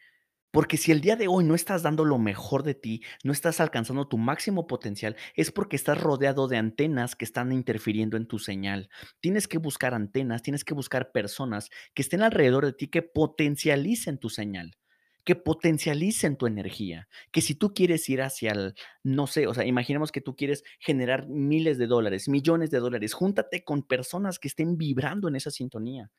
Porque 0.54 0.76
si 0.76 0.92
el 0.92 1.00
día 1.00 1.16
de 1.16 1.26
hoy 1.26 1.42
no 1.42 1.56
estás 1.56 1.82
dando 1.82 2.04
lo 2.04 2.16
mejor 2.16 2.62
de 2.62 2.74
ti, 2.74 3.02
no 3.24 3.32
estás 3.32 3.58
alcanzando 3.58 4.06
tu 4.06 4.18
máximo 4.18 4.68
potencial, 4.68 5.16
es 5.34 5.50
porque 5.50 5.74
estás 5.74 6.00
rodeado 6.00 6.46
de 6.46 6.56
antenas 6.56 7.16
que 7.16 7.24
están 7.24 7.50
interfiriendo 7.50 8.16
en 8.16 8.28
tu 8.28 8.38
señal. 8.38 8.88
Tienes 9.18 9.48
que 9.48 9.58
buscar 9.58 9.94
antenas, 9.94 10.42
tienes 10.42 10.64
que 10.64 10.72
buscar 10.72 11.10
personas 11.10 11.70
que 11.92 12.02
estén 12.02 12.22
alrededor 12.22 12.66
de 12.66 12.72
ti 12.72 12.86
que 12.86 13.02
potencialicen 13.02 14.18
tu 14.18 14.30
señal 14.30 14.76
que 15.24 15.36
potencialicen 15.36 16.36
tu 16.36 16.46
energía, 16.46 17.08
que 17.32 17.40
si 17.40 17.54
tú 17.54 17.72
quieres 17.72 18.06
ir 18.10 18.20
hacia 18.20 18.52
el, 18.52 18.74
no 19.02 19.26
sé, 19.26 19.46
o 19.46 19.54
sea, 19.54 19.64
imaginemos 19.64 20.12
que 20.12 20.20
tú 20.20 20.36
quieres 20.36 20.64
generar 20.78 21.26
miles 21.28 21.78
de 21.78 21.86
dólares, 21.86 22.28
millones 22.28 22.70
de 22.70 22.78
dólares, 22.78 23.14
júntate 23.14 23.64
con 23.64 23.84
personas 23.84 24.38
que 24.38 24.48
estén 24.48 24.76
vibrando 24.76 25.28
en 25.28 25.36
esa 25.36 25.50
sintonía. 25.50 26.10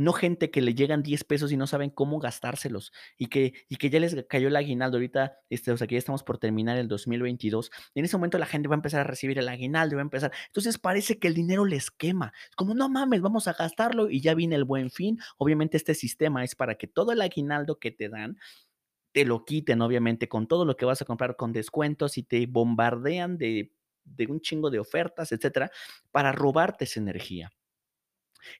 No 0.00 0.14
gente 0.14 0.50
que 0.50 0.62
le 0.62 0.74
llegan 0.74 1.02
10 1.02 1.24
pesos 1.24 1.52
y 1.52 1.58
no 1.58 1.66
saben 1.66 1.90
cómo 1.90 2.18
gastárselos 2.18 2.90
y 3.18 3.26
que, 3.26 3.52
y 3.68 3.76
que 3.76 3.90
ya 3.90 4.00
les 4.00 4.16
cayó 4.30 4.48
el 4.48 4.56
aguinaldo. 4.56 4.96
Ahorita, 4.96 5.36
este, 5.50 5.72
o 5.72 5.76
sea, 5.76 5.86
que 5.86 5.96
ya 5.96 5.98
estamos 5.98 6.22
por 6.22 6.38
terminar 6.38 6.78
el 6.78 6.88
2022. 6.88 7.70
En 7.94 8.06
ese 8.06 8.16
momento 8.16 8.38
la 8.38 8.46
gente 8.46 8.66
va 8.66 8.76
a 8.76 8.78
empezar 8.78 9.00
a 9.02 9.04
recibir 9.04 9.38
el 9.38 9.46
aguinaldo, 9.46 9.96
va 9.96 10.00
a 10.00 10.04
empezar. 10.04 10.32
Entonces 10.46 10.78
parece 10.78 11.18
que 11.18 11.28
el 11.28 11.34
dinero 11.34 11.66
les 11.66 11.90
quema. 11.90 12.32
Es 12.48 12.56
como, 12.56 12.72
no 12.72 12.88
mames, 12.88 13.20
vamos 13.20 13.46
a 13.46 13.52
gastarlo 13.52 14.08
y 14.08 14.22
ya 14.22 14.32
viene 14.32 14.56
el 14.56 14.64
buen 14.64 14.90
fin. 14.90 15.18
Obviamente 15.36 15.76
este 15.76 15.94
sistema 15.94 16.44
es 16.44 16.54
para 16.54 16.76
que 16.76 16.86
todo 16.86 17.12
el 17.12 17.20
aguinaldo 17.20 17.78
que 17.78 17.90
te 17.90 18.08
dan 18.08 18.38
te 19.12 19.26
lo 19.26 19.44
quiten, 19.44 19.82
obviamente, 19.82 20.28
con 20.30 20.46
todo 20.46 20.64
lo 20.64 20.76
que 20.78 20.86
vas 20.86 21.02
a 21.02 21.04
comprar 21.04 21.36
con 21.36 21.52
descuentos 21.52 22.16
y 22.16 22.22
te 22.22 22.46
bombardean 22.46 23.36
de, 23.36 23.74
de 24.04 24.26
un 24.28 24.40
chingo 24.40 24.70
de 24.70 24.78
ofertas, 24.78 25.32
etcétera, 25.32 25.70
para 26.10 26.32
robarte 26.32 26.84
esa 26.84 27.00
energía. 27.00 27.50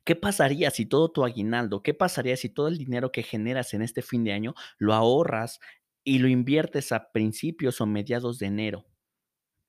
¿Qué 0.05 0.17
pasaría 0.17 0.71
si 0.71 0.87
todo 0.87 1.11
tu 1.11 1.25
aguinaldo, 1.25 1.83
qué 1.83 1.95
pasaría 1.95 2.37
si 2.37 2.49
todo 2.49 2.69
el 2.69 2.79
dinero 2.79 3.13
que 3.13 3.23
generas 3.23 3.75
en 3.75 3.83
este 3.83 4.03
fin 4.03 4.25
de 4.25 4.33
año 4.33 4.55
lo 4.79 4.95
ahorras 4.95 5.61
y 6.05 6.19
lo 6.19 6.29
inviertes 6.29 6.93
a 6.93 7.13
principios 7.13 7.81
o 7.81 7.87
mediados 7.87 8.39
de 8.39 8.47
enero? 8.47 8.87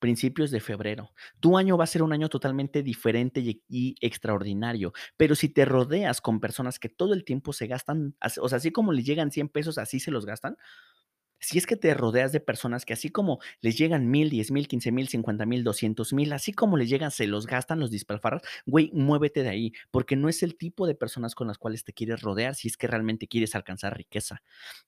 principios 0.01 0.51
de 0.51 0.59
febrero. 0.59 1.11
Tu 1.39 1.57
año 1.57 1.77
va 1.77 1.85
a 1.85 1.87
ser 1.87 2.03
un 2.03 2.11
año 2.11 2.27
totalmente 2.27 2.83
diferente 2.83 3.39
y, 3.69 3.95
extraordinario, 4.01 4.93
pero 5.15 5.35
si 5.35 5.47
te 5.47 5.63
rodeas 5.63 6.19
con 6.21 6.41
personas 6.41 6.79
que 6.79 6.89
todo 6.89 7.13
el 7.13 7.23
tiempo 7.23 7.53
se 7.53 7.67
gastan, 7.67 8.15
o 8.41 8.49
sea, 8.49 8.57
así 8.57 8.71
como 8.71 8.91
les 8.91 9.05
llegan 9.05 9.31
100 9.31 9.47
pesos, 9.47 9.77
así 9.77 9.99
se 9.99 10.11
los 10.11 10.25
gastan, 10.25 10.57
si 11.41 11.57
es 11.57 11.65
que 11.65 11.75
te 11.75 11.93
rodeas 11.93 12.31
de 12.31 12.39
personas 12.39 12.85
que 12.85 12.93
así 12.93 13.09
como 13.09 13.39
les 13.61 13.77
llegan 13.77 14.09
mil, 14.09 14.29
diez 14.29 14.51
mil, 14.51 14.67
quince 14.67 14.91
mil, 14.91 15.07
cincuenta 15.07 15.45
mil, 15.45 15.63
doscientos 15.63 16.13
mil, 16.13 16.31
así 16.33 16.53
como 16.53 16.77
les 16.77 16.89
llegan, 16.89 17.11
se 17.11 17.27
los 17.27 17.47
gastan, 17.47 17.79
los 17.79 17.91
disperfarras, 17.91 18.43
güey, 18.65 18.91
muévete 18.93 19.43
de 19.43 19.49
ahí, 19.49 19.73
porque 19.89 20.15
no 20.15 20.29
es 20.29 20.43
el 20.43 20.55
tipo 20.55 20.87
de 20.87 20.95
personas 20.95 21.35
con 21.35 21.47
las 21.47 21.57
cuales 21.57 21.83
te 21.83 21.93
quieres 21.93 22.21
rodear 22.21 22.55
si 22.55 22.67
es 22.67 22.77
que 22.77 22.87
realmente 22.87 23.27
quieres 23.27 23.55
alcanzar 23.55 23.97
riqueza. 23.97 24.41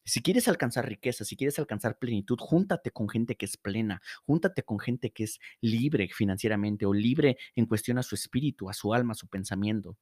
Si 0.06 0.22
quieres 0.22 0.48
alcanzar 0.48 0.88
riqueza, 0.88 1.26
si 1.26 1.36
quieres 1.36 1.58
alcanzar 1.60 1.98
plenitud, 1.98 2.38
júntate 2.40 2.92
con 2.92 3.10
gente 3.10 3.36
que 3.36 3.46
es 3.46 3.58
plena, 3.58 4.02
júntate 4.26 4.64
con 4.64 4.80
gente 4.80 5.12
que 5.12 5.24
es 5.24 5.40
libre 5.62 6.10
financieramente 6.14 6.86
o 6.86 6.94
libre 6.94 7.38
en 7.56 7.66
cuestión 7.66 7.98
a 7.98 8.04
su 8.04 8.16
espíritu, 8.16 8.70
a 8.70 8.74
su 8.74 8.94
alma, 8.94 9.14
a 9.14 9.16
su 9.16 9.28
pensamiento. 9.28 9.98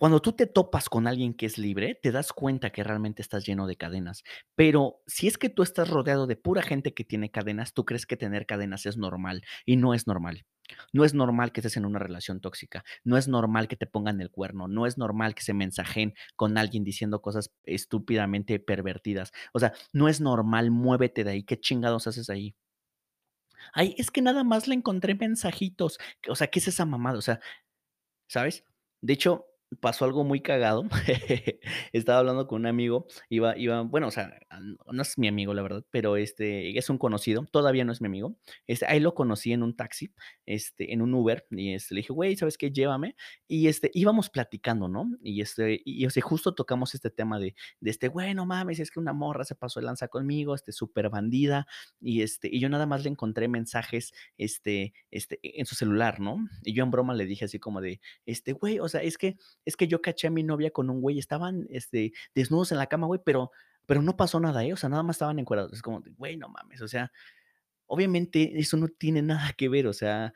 Cuando 0.00 0.22
tú 0.22 0.32
te 0.32 0.46
topas 0.46 0.88
con 0.88 1.06
alguien 1.06 1.34
que 1.34 1.44
es 1.44 1.58
libre, 1.58 1.94
te 1.94 2.10
das 2.10 2.32
cuenta 2.32 2.70
que 2.70 2.82
realmente 2.82 3.20
estás 3.20 3.44
lleno 3.44 3.66
de 3.66 3.76
cadenas. 3.76 4.24
Pero 4.54 5.02
si 5.06 5.26
es 5.26 5.36
que 5.36 5.50
tú 5.50 5.62
estás 5.62 5.90
rodeado 5.90 6.26
de 6.26 6.36
pura 6.36 6.62
gente 6.62 6.94
que 6.94 7.04
tiene 7.04 7.30
cadenas, 7.30 7.74
tú 7.74 7.84
crees 7.84 8.06
que 8.06 8.16
tener 8.16 8.46
cadenas 8.46 8.86
es 8.86 8.96
normal 8.96 9.42
y 9.66 9.76
no 9.76 9.92
es 9.92 10.06
normal. 10.06 10.46
No 10.94 11.04
es 11.04 11.12
normal 11.12 11.52
que 11.52 11.60
estés 11.60 11.76
en 11.76 11.84
una 11.84 11.98
relación 11.98 12.40
tóxica, 12.40 12.82
no 13.04 13.18
es 13.18 13.28
normal 13.28 13.68
que 13.68 13.76
te 13.76 13.86
pongan 13.86 14.22
el 14.22 14.30
cuerno, 14.30 14.68
no 14.68 14.86
es 14.86 14.96
normal 14.96 15.34
que 15.34 15.42
se 15.42 15.52
mensajen 15.52 16.14
con 16.34 16.56
alguien 16.56 16.82
diciendo 16.82 17.20
cosas 17.20 17.50
estúpidamente 17.64 18.58
pervertidas. 18.58 19.32
O 19.52 19.60
sea, 19.60 19.74
no 19.92 20.08
es 20.08 20.22
normal, 20.22 20.70
muévete 20.70 21.24
de 21.24 21.30
ahí, 21.32 21.42
¿qué 21.42 21.60
chingados 21.60 22.06
haces 22.06 22.30
ahí? 22.30 22.54
Ay, 23.74 23.94
es 23.98 24.10
que 24.10 24.22
nada 24.22 24.44
más 24.44 24.66
le 24.68 24.74
encontré 24.74 25.14
mensajitos. 25.14 25.98
O 26.28 26.34
sea, 26.36 26.46
¿qué 26.46 26.58
es 26.60 26.68
esa 26.68 26.86
mamada? 26.86 27.18
O 27.18 27.22
sea, 27.22 27.40
¿sabes? 28.28 28.64
De 29.02 29.14
hecho, 29.14 29.49
pasó 29.78 30.04
algo 30.04 30.24
muy 30.24 30.40
cagado. 30.40 30.84
Estaba 31.92 32.18
hablando 32.18 32.46
con 32.46 32.62
un 32.62 32.66
amigo, 32.66 33.06
iba, 33.28 33.56
iba, 33.56 33.82
bueno, 33.82 34.08
o 34.08 34.10
sea, 34.10 34.38
no 34.90 35.02
es 35.02 35.16
mi 35.18 35.28
amigo, 35.28 35.54
la 35.54 35.62
verdad, 35.62 35.84
pero 35.90 36.16
este 36.16 36.76
es 36.76 36.90
un 36.90 36.98
conocido, 36.98 37.46
todavía 37.50 37.84
no 37.84 37.92
es 37.92 38.00
mi 38.00 38.06
amigo. 38.06 38.36
Este, 38.66 38.86
ahí 38.86 39.00
lo 39.00 39.14
conocí 39.14 39.52
en 39.52 39.62
un 39.62 39.76
taxi, 39.76 40.12
este, 40.46 40.92
en 40.92 41.02
un 41.02 41.14
Uber, 41.14 41.46
y 41.50 41.74
este, 41.74 41.94
le 41.94 42.00
dije, 42.00 42.12
güey, 42.12 42.36
¿sabes 42.36 42.58
qué? 42.58 42.70
Llévame. 42.70 43.14
Y 43.46 43.68
este, 43.68 43.90
íbamos 43.94 44.30
platicando, 44.30 44.88
¿no? 44.88 45.08
Y 45.22 45.40
este, 45.40 45.80
y, 45.84 46.06
o 46.06 46.10
justo 46.22 46.54
tocamos 46.54 46.94
este 46.94 47.10
tema 47.10 47.38
de, 47.38 47.54
de 47.80 47.90
este, 47.90 48.08
güey, 48.08 48.34
no 48.34 48.46
mames, 48.46 48.80
es 48.80 48.90
que 48.90 48.98
una 48.98 49.12
morra 49.12 49.44
se 49.44 49.54
pasó 49.54 49.80
de 49.80 49.86
lanza 49.86 50.08
conmigo, 50.08 50.54
este, 50.54 50.72
súper 50.72 51.08
bandida, 51.10 51.66
y 52.00 52.22
este, 52.22 52.48
y 52.50 52.60
yo 52.60 52.68
nada 52.68 52.86
más 52.86 53.04
le 53.04 53.10
encontré 53.10 53.48
mensajes, 53.48 54.12
este, 54.36 54.92
este, 55.10 55.38
en 55.42 55.66
su 55.66 55.74
celular, 55.74 56.20
¿no? 56.20 56.38
Y 56.64 56.72
yo 56.74 56.82
en 56.84 56.90
broma 56.90 57.14
le 57.14 57.26
dije 57.26 57.44
así 57.44 57.58
como 57.58 57.80
de, 57.80 58.00
este, 58.26 58.52
güey, 58.52 58.80
o 58.80 58.88
sea, 58.88 59.02
es 59.02 59.16
que 59.16 59.36
es 59.64 59.76
que 59.76 59.88
yo 59.88 60.00
caché 60.02 60.26
a 60.28 60.30
mi 60.30 60.42
novia 60.42 60.70
con 60.70 60.90
un 60.90 61.00
güey, 61.00 61.18
estaban, 61.18 61.66
este, 61.70 62.12
desnudos 62.34 62.72
en 62.72 62.78
la 62.78 62.86
cama, 62.86 63.06
güey, 63.06 63.20
pero 63.24 63.50
pero 63.86 64.02
no 64.02 64.16
pasó 64.16 64.38
nada, 64.38 64.64
¿eh? 64.64 64.72
O 64.72 64.76
sea, 64.76 64.88
nada 64.88 65.02
más 65.02 65.16
estaban 65.16 65.40
encuerados. 65.40 65.72
Es 65.72 65.82
como, 65.82 66.00
güey, 66.16 66.36
no 66.36 66.48
mames, 66.48 66.80
o 66.80 66.86
sea, 66.86 67.10
obviamente 67.86 68.60
eso 68.60 68.76
no 68.76 68.88
tiene 68.88 69.22
nada 69.22 69.52
que 69.54 69.68
ver, 69.68 69.88
o 69.88 69.92
sea, 69.92 70.32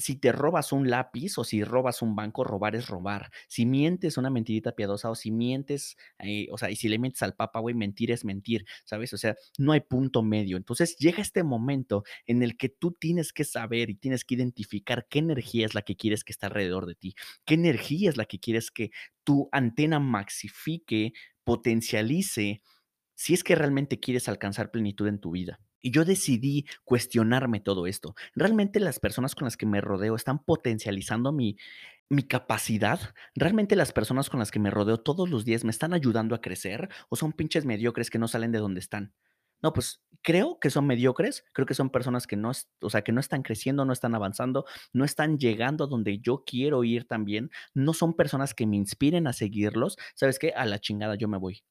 si 0.00 0.16
te 0.16 0.32
robas 0.32 0.72
un 0.72 0.90
lápiz 0.90 1.38
o 1.38 1.44
si 1.44 1.62
robas 1.62 2.02
un 2.02 2.16
banco, 2.16 2.44
robar 2.44 2.74
es 2.74 2.88
robar. 2.88 3.30
Si 3.48 3.66
mientes 3.66 4.16
una 4.16 4.30
mentirita 4.30 4.72
piadosa 4.72 5.10
o 5.10 5.14
si 5.14 5.30
mientes, 5.30 5.96
eh, 6.18 6.48
o 6.50 6.58
sea, 6.58 6.70
y 6.70 6.76
si 6.76 6.88
le 6.88 6.98
mientes 6.98 7.22
al 7.22 7.34
papa, 7.34 7.60
güey, 7.60 7.74
mentir 7.74 8.10
es 8.10 8.24
mentir, 8.24 8.64
¿sabes? 8.84 9.12
O 9.12 9.18
sea, 9.18 9.36
no 9.58 9.72
hay 9.72 9.80
punto 9.80 10.22
medio. 10.22 10.56
Entonces 10.56 10.96
llega 10.96 11.22
este 11.22 11.42
momento 11.42 12.02
en 12.26 12.42
el 12.42 12.56
que 12.56 12.68
tú 12.68 12.92
tienes 12.92 13.32
que 13.32 13.44
saber 13.44 13.90
y 13.90 13.94
tienes 13.94 14.24
que 14.24 14.34
identificar 14.34 15.06
qué 15.08 15.20
energía 15.20 15.66
es 15.66 15.74
la 15.74 15.82
que 15.82 15.96
quieres 15.96 16.24
que 16.24 16.32
está 16.32 16.46
alrededor 16.46 16.86
de 16.86 16.94
ti, 16.94 17.14
qué 17.44 17.54
energía 17.54 18.10
es 18.10 18.16
la 18.16 18.24
que 18.24 18.40
quieres 18.40 18.70
que 18.70 18.90
tu 19.24 19.48
antena 19.52 20.00
maxifique, 20.00 21.12
potencialice, 21.44 22.62
si 23.14 23.34
es 23.34 23.44
que 23.44 23.54
realmente 23.54 24.00
quieres 24.00 24.28
alcanzar 24.28 24.70
plenitud 24.70 25.06
en 25.06 25.20
tu 25.20 25.32
vida. 25.32 25.60
Y 25.82 25.90
yo 25.90 26.04
decidí 26.04 26.66
cuestionarme 26.84 27.60
todo 27.60 27.86
esto. 27.86 28.14
¿Realmente 28.34 28.80
las 28.80 29.00
personas 29.00 29.34
con 29.34 29.46
las 29.46 29.56
que 29.56 29.66
me 29.66 29.80
rodeo 29.80 30.16
están 30.16 30.44
potencializando 30.44 31.32
mi, 31.32 31.56
mi 32.08 32.22
capacidad? 32.22 33.00
¿Realmente 33.34 33.76
las 33.76 33.92
personas 33.92 34.30
con 34.30 34.40
las 34.40 34.50
que 34.50 34.58
me 34.58 34.70
rodeo 34.70 34.98
todos 34.98 35.30
los 35.30 35.44
días 35.44 35.64
me 35.64 35.70
están 35.70 35.94
ayudando 35.94 36.34
a 36.34 36.40
crecer? 36.40 36.88
¿O 37.08 37.16
son 37.16 37.32
pinches 37.32 37.64
mediocres 37.64 38.10
que 38.10 38.18
no 38.18 38.28
salen 38.28 38.52
de 38.52 38.58
donde 38.58 38.80
están? 38.80 39.14
No, 39.62 39.72
pues 39.72 40.02
creo 40.22 40.58
que 40.58 40.70
son 40.70 40.86
mediocres, 40.86 41.44
creo 41.52 41.66
que 41.66 41.74
son 41.74 41.90
personas 41.90 42.26
que 42.26 42.36
no, 42.36 42.52
o 42.80 42.90
sea, 42.90 43.02
que 43.02 43.12
no 43.12 43.20
están 43.20 43.42
creciendo, 43.42 43.84
no 43.84 43.92
están 43.92 44.14
avanzando, 44.14 44.64
no 44.92 45.04
están 45.04 45.38
llegando 45.38 45.84
a 45.84 45.86
donde 45.86 46.18
yo 46.18 46.44
quiero 46.46 46.82
ir 46.84 47.06
también, 47.06 47.50
no 47.74 47.92
son 47.92 48.14
personas 48.14 48.54
que 48.54 48.66
me 48.66 48.76
inspiren 48.76 49.26
a 49.26 49.32
seguirlos. 49.32 49.98
¿Sabes 50.14 50.38
qué? 50.38 50.52
A 50.52 50.64
la 50.64 50.78
chingada 50.78 51.14
yo 51.16 51.28
me 51.28 51.38
voy. 51.38 51.62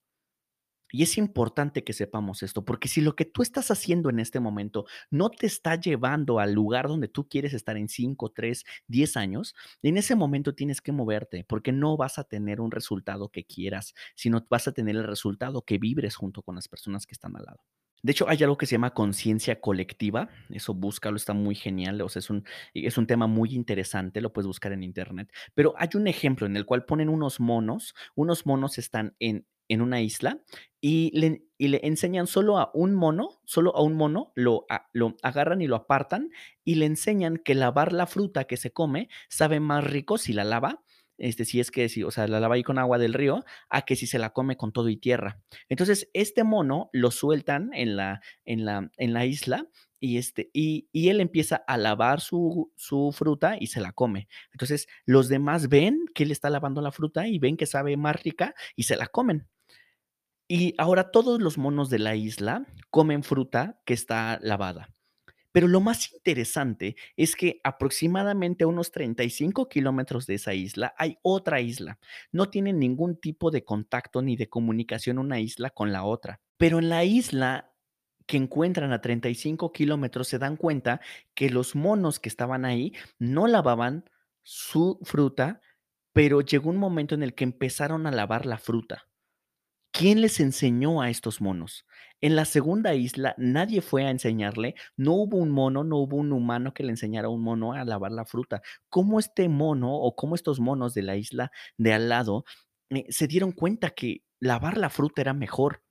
Y 0.91 1.03
es 1.03 1.17
importante 1.17 1.83
que 1.83 1.93
sepamos 1.93 2.43
esto, 2.43 2.65
porque 2.65 2.87
si 2.87 3.01
lo 3.01 3.15
que 3.15 3.25
tú 3.25 3.41
estás 3.41 3.71
haciendo 3.71 4.09
en 4.09 4.19
este 4.19 4.39
momento 4.39 4.85
no 5.11 5.29
te 5.29 5.45
está 5.45 5.75
llevando 5.75 6.39
al 6.39 6.53
lugar 6.53 6.87
donde 6.87 7.07
tú 7.07 7.27
quieres 7.27 7.53
estar 7.53 7.77
en 7.77 7.89
5, 7.89 8.31
3, 8.31 8.65
10 8.87 9.17
años, 9.17 9.55
en 9.83 9.97
ese 9.97 10.15
momento 10.15 10.55
tienes 10.55 10.81
que 10.81 10.91
moverte, 10.91 11.43
porque 11.43 11.71
no 11.71 11.97
vas 11.97 12.19
a 12.19 12.23
tener 12.23 12.61
un 12.61 12.71
resultado 12.71 13.29
que 13.29 13.45
quieras, 13.45 13.93
sino 14.15 14.45
vas 14.49 14.67
a 14.67 14.71
tener 14.71 14.95
el 14.95 15.03
resultado 15.03 15.63
que 15.63 15.77
vibres 15.77 16.15
junto 16.15 16.41
con 16.41 16.55
las 16.55 16.67
personas 16.67 17.05
que 17.05 17.13
están 17.13 17.35
al 17.35 17.45
lado. 17.45 17.63
De 18.01 18.13
hecho, 18.13 18.29
hay 18.29 18.41
algo 18.43 18.57
que 18.57 18.65
se 18.65 18.73
llama 18.75 18.93
conciencia 18.93 19.59
colectiva, 19.59 20.29
eso 20.49 20.73
búscalo, 20.73 21.17
está 21.17 21.33
muy 21.33 21.53
genial, 21.53 22.01
o 22.01 22.07
sea, 22.07 22.21
es 22.21 22.29
un 22.29 22.45
es 22.73 22.97
un 22.97 23.07
tema 23.07 23.27
muy 23.27 23.53
interesante, 23.53 24.21
lo 24.21 24.31
puedes 24.31 24.47
buscar 24.47 24.71
en 24.71 24.83
Internet, 24.83 25.31
pero 25.53 25.73
hay 25.77 25.89
un 25.95 26.07
ejemplo 26.07 26.47
en 26.47 26.55
el 26.55 26.65
cual 26.65 26.85
ponen 26.85 27.09
unos 27.09 27.41
monos, 27.41 27.93
unos 28.15 28.45
monos 28.45 28.77
están 28.77 29.15
en 29.19 29.45
en 29.69 29.81
una 29.81 30.01
isla 30.01 30.41
y 30.81 31.11
le 31.17 31.43
y 31.57 31.67
le 31.69 31.81
enseñan 31.83 32.27
solo 32.27 32.57
a 32.57 32.71
un 32.73 32.93
mono, 32.95 33.41
solo 33.45 33.75
a 33.75 33.81
un 33.81 33.95
mono, 33.95 34.31
lo 34.35 34.65
lo 34.93 35.15
agarran 35.23 35.61
y 35.61 35.67
lo 35.67 35.75
apartan 35.75 36.29
y 36.63 36.75
le 36.75 36.85
enseñan 36.85 37.37
que 37.37 37.55
lavar 37.55 37.93
la 37.93 38.07
fruta 38.07 38.45
que 38.45 38.57
se 38.57 38.71
come 38.71 39.09
sabe 39.29 39.59
más 39.59 39.83
rico 39.83 40.17
si 40.17 40.33
la 40.33 40.43
lava, 40.45 40.83
este, 41.17 41.43
si 41.45 41.59
es 41.59 41.69
que 41.71 41.89
si, 41.89 42.03
o 42.03 42.11
sea, 42.11 42.27
la 42.27 42.39
lava 42.39 42.55
ahí 42.55 42.63
con 42.63 42.79
agua 42.79 42.97
del 42.97 43.13
río, 43.13 43.43
a 43.69 43.81
que 43.83 43.95
si 43.97 44.07
se 44.07 44.19
la 44.19 44.31
come 44.31 44.55
con 44.57 44.71
todo 44.71 44.89
y 44.89 44.97
tierra. 44.97 45.41
Entonces, 45.69 46.09
este 46.13 46.43
mono 46.45 46.89
lo 46.93 47.11
sueltan 47.11 47.71
en 47.73 47.95
la 47.97 48.21
en 48.45 48.65
la 48.65 48.89
en 48.97 49.13
la 49.13 49.25
isla 49.25 49.67
y, 49.99 50.17
este, 50.17 50.49
y 50.53 50.87
y 50.93 51.09
él 51.09 51.19
empieza 51.21 51.57
a 51.67 51.77
lavar 51.77 52.21
su 52.21 52.71
su 52.77 53.11
fruta 53.13 53.57
y 53.59 53.67
se 53.67 53.81
la 53.81 53.91
come. 53.91 54.29
Entonces, 54.53 54.87
los 55.05 55.27
demás 55.29 55.67
ven 55.69 56.05
que 56.15 56.23
él 56.23 56.31
está 56.31 56.49
lavando 56.49 56.81
la 56.81 56.91
fruta 56.93 57.27
y 57.27 57.37
ven 57.39 57.57
que 57.57 57.65
sabe 57.65 57.97
más 57.97 58.21
rica 58.23 58.55
y 58.77 58.83
se 58.83 58.95
la 58.95 59.07
comen. 59.07 59.47
Y 60.51 60.73
ahora 60.79 61.11
todos 61.11 61.39
los 61.39 61.59
monos 61.59 61.91
de 61.91 61.99
la 61.99 62.15
isla 62.15 62.65
comen 62.89 63.21
fruta 63.21 63.79
que 63.85 63.93
está 63.93 64.39
lavada. 64.41 64.89
Pero 65.51 65.67
lo 65.67 65.79
más 65.79 66.11
interesante 66.11 66.95
es 67.15 67.35
que 67.35 67.61
aproximadamente 67.63 68.63
a 68.63 68.67
unos 68.67 68.91
35 68.91 69.69
kilómetros 69.69 70.25
de 70.25 70.35
esa 70.35 70.55
isla 70.55 70.95
hay 70.97 71.19
otra 71.21 71.61
isla. 71.61 71.99
No 72.31 72.49
tienen 72.49 72.79
ningún 72.79 73.19
tipo 73.19 73.51
de 73.51 73.63
contacto 73.63 74.23
ni 74.23 74.35
de 74.35 74.49
comunicación 74.49 75.19
una 75.19 75.39
isla 75.39 75.69
con 75.69 75.91
la 75.91 76.03
otra. 76.03 76.41
Pero 76.57 76.79
en 76.79 76.89
la 76.89 77.03
isla 77.03 77.71
que 78.25 78.37
encuentran 78.37 78.91
a 78.91 79.01
35 79.01 79.71
kilómetros 79.71 80.27
se 80.27 80.39
dan 80.39 80.57
cuenta 80.57 80.99
que 81.35 81.51
los 81.51 81.75
monos 81.75 82.19
que 82.19 82.29
estaban 82.29 82.65
ahí 82.65 82.93
no 83.19 83.45
lavaban 83.45 84.09
su 84.41 84.99
fruta, 85.03 85.61
pero 86.11 86.41
llegó 86.41 86.71
un 86.71 86.77
momento 86.77 87.13
en 87.13 87.21
el 87.21 87.35
que 87.35 87.43
empezaron 87.43 88.07
a 88.07 88.11
lavar 88.11 88.47
la 88.47 88.57
fruta. 88.57 89.08
¿Quién 89.91 90.21
les 90.21 90.39
enseñó 90.39 91.01
a 91.01 91.09
estos 91.09 91.41
monos? 91.41 91.85
En 92.21 92.35
la 92.35 92.45
segunda 92.45 92.93
isla 92.95 93.33
nadie 93.37 93.81
fue 93.81 94.05
a 94.05 94.11
enseñarle, 94.11 94.75
no 94.97 95.13
hubo 95.13 95.37
un 95.37 95.49
mono, 95.51 95.83
no 95.83 95.97
hubo 95.97 96.17
un 96.17 96.31
humano 96.31 96.73
que 96.73 96.83
le 96.83 96.91
enseñara 96.91 97.27
a 97.27 97.31
un 97.31 97.41
mono 97.41 97.73
a 97.73 97.83
lavar 97.85 98.11
la 98.11 98.25
fruta. 98.25 98.61
¿Cómo 98.89 99.19
este 99.19 99.49
mono 99.49 99.93
o 99.95 100.15
cómo 100.15 100.35
estos 100.35 100.59
monos 100.59 100.93
de 100.93 101.01
la 101.03 101.15
isla 101.17 101.51
de 101.77 101.93
al 101.93 102.09
lado 102.09 102.45
eh, 102.89 103.05
se 103.09 103.27
dieron 103.27 103.51
cuenta 103.51 103.89
que 103.91 104.23
lavar 104.39 104.77
la 104.77 104.89
fruta 104.89 105.21
era 105.21 105.33
mejor? 105.33 105.81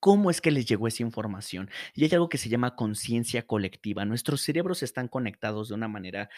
¿Cómo 0.00 0.30
es 0.30 0.40
que 0.42 0.50
les 0.50 0.66
llegó 0.66 0.86
esa 0.86 1.02
información? 1.02 1.70
Y 1.94 2.04
hay 2.04 2.10
algo 2.12 2.28
que 2.28 2.36
se 2.36 2.50
llama 2.50 2.76
conciencia 2.76 3.46
colectiva. 3.46 4.04
Nuestros 4.04 4.42
cerebros 4.42 4.82
están 4.82 5.08
conectados 5.08 5.68
de 5.68 5.74
una 5.74 5.88
manera 5.88 6.28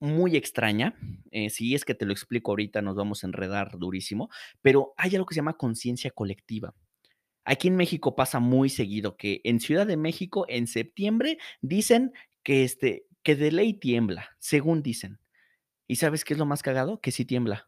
muy 0.00 0.36
extraña. 0.36 0.94
Eh, 1.30 1.50
si 1.50 1.74
es 1.74 1.84
que 1.84 1.94
te 1.94 2.06
lo 2.06 2.12
explico 2.12 2.52
ahorita, 2.52 2.82
nos 2.82 2.96
vamos 2.96 3.22
a 3.24 3.26
enredar 3.26 3.78
durísimo, 3.78 4.30
pero 4.62 4.94
hay 4.96 5.14
algo 5.14 5.26
que 5.26 5.34
se 5.34 5.40
llama 5.40 5.56
conciencia 5.56 6.10
colectiva. 6.10 6.74
Aquí 7.44 7.68
en 7.68 7.76
México 7.76 8.14
pasa 8.14 8.40
muy 8.40 8.68
seguido 8.68 9.16
que 9.16 9.40
en 9.44 9.60
Ciudad 9.60 9.86
de 9.86 9.96
México, 9.96 10.44
en 10.48 10.66
septiembre, 10.66 11.38
dicen 11.62 12.12
que, 12.42 12.64
este, 12.64 13.06
que 13.22 13.36
de 13.36 13.52
ley 13.52 13.74
tiembla, 13.74 14.30
según 14.38 14.82
dicen. 14.82 15.18
¿Y 15.88 15.96
sabes 15.96 16.24
qué 16.24 16.34
es 16.34 16.38
lo 16.38 16.46
más 16.46 16.62
cagado? 16.62 17.00
Que 17.00 17.10
sí 17.12 17.24
tiembla. 17.24 17.67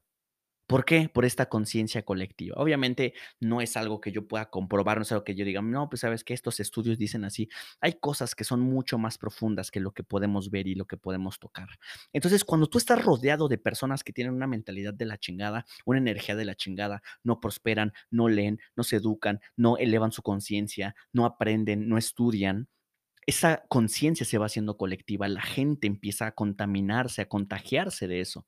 ¿Por 0.70 0.84
qué? 0.84 1.08
Por 1.12 1.24
esta 1.24 1.48
conciencia 1.48 2.04
colectiva. 2.04 2.54
Obviamente 2.56 3.14
no 3.40 3.60
es 3.60 3.76
algo 3.76 4.00
que 4.00 4.12
yo 4.12 4.28
pueda 4.28 4.50
comprobar, 4.50 4.98
no 4.98 5.02
es 5.02 5.10
algo 5.10 5.24
que 5.24 5.34
yo 5.34 5.44
diga, 5.44 5.60
no, 5.60 5.88
pues 5.90 6.02
sabes 6.02 6.22
que 6.22 6.32
estos 6.32 6.60
estudios 6.60 6.96
dicen 6.96 7.24
así. 7.24 7.48
Hay 7.80 7.94
cosas 7.94 8.36
que 8.36 8.44
son 8.44 8.60
mucho 8.60 8.96
más 8.96 9.18
profundas 9.18 9.72
que 9.72 9.80
lo 9.80 9.90
que 9.90 10.04
podemos 10.04 10.48
ver 10.48 10.68
y 10.68 10.76
lo 10.76 10.86
que 10.86 10.96
podemos 10.96 11.40
tocar. 11.40 11.70
Entonces, 12.12 12.44
cuando 12.44 12.68
tú 12.68 12.78
estás 12.78 13.04
rodeado 13.04 13.48
de 13.48 13.58
personas 13.58 14.04
que 14.04 14.12
tienen 14.12 14.32
una 14.32 14.46
mentalidad 14.46 14.94
de 14.94 15.06
la 15.06 15.18
chingada, 15.18 15.66
una 15.84 15.98
energía 15.98 16.36
de 16.36 16.44
la 16.44 16.54
chingada, 16.54 17.02
no 17.24 17.40
prosperan, 17.40 17.92
no 18.08 18.28
leen, 18.28 18.60
no 18.76 18.84
se 18.84 18.94
educan, 18.94 19.40
no 19.56 19.76
elevan 19.76 20.12
su 20.12 20.22
conciencia, 20.22 20.94
no 21.12 21.24
aprenden, 21.24 21.88
no 21.88 21.98
estudian, 21.98 22.68
esa 23.26 23.64
conciencia 23.68 24.24
se 24.24 24.38
va 24.38 24.46
haciendo 24.46 24.76
colectiva, 24.76 25.28
la 25.28 25.42
gente 25.42 25.88
empieza 25.88 26.26
a 26.26 26.32
contaminarse, 26.32 27.22
a 27.22 27.28
contagiarse 27.28 28.08
de 28.08 28.20
eso. 28.20 28.46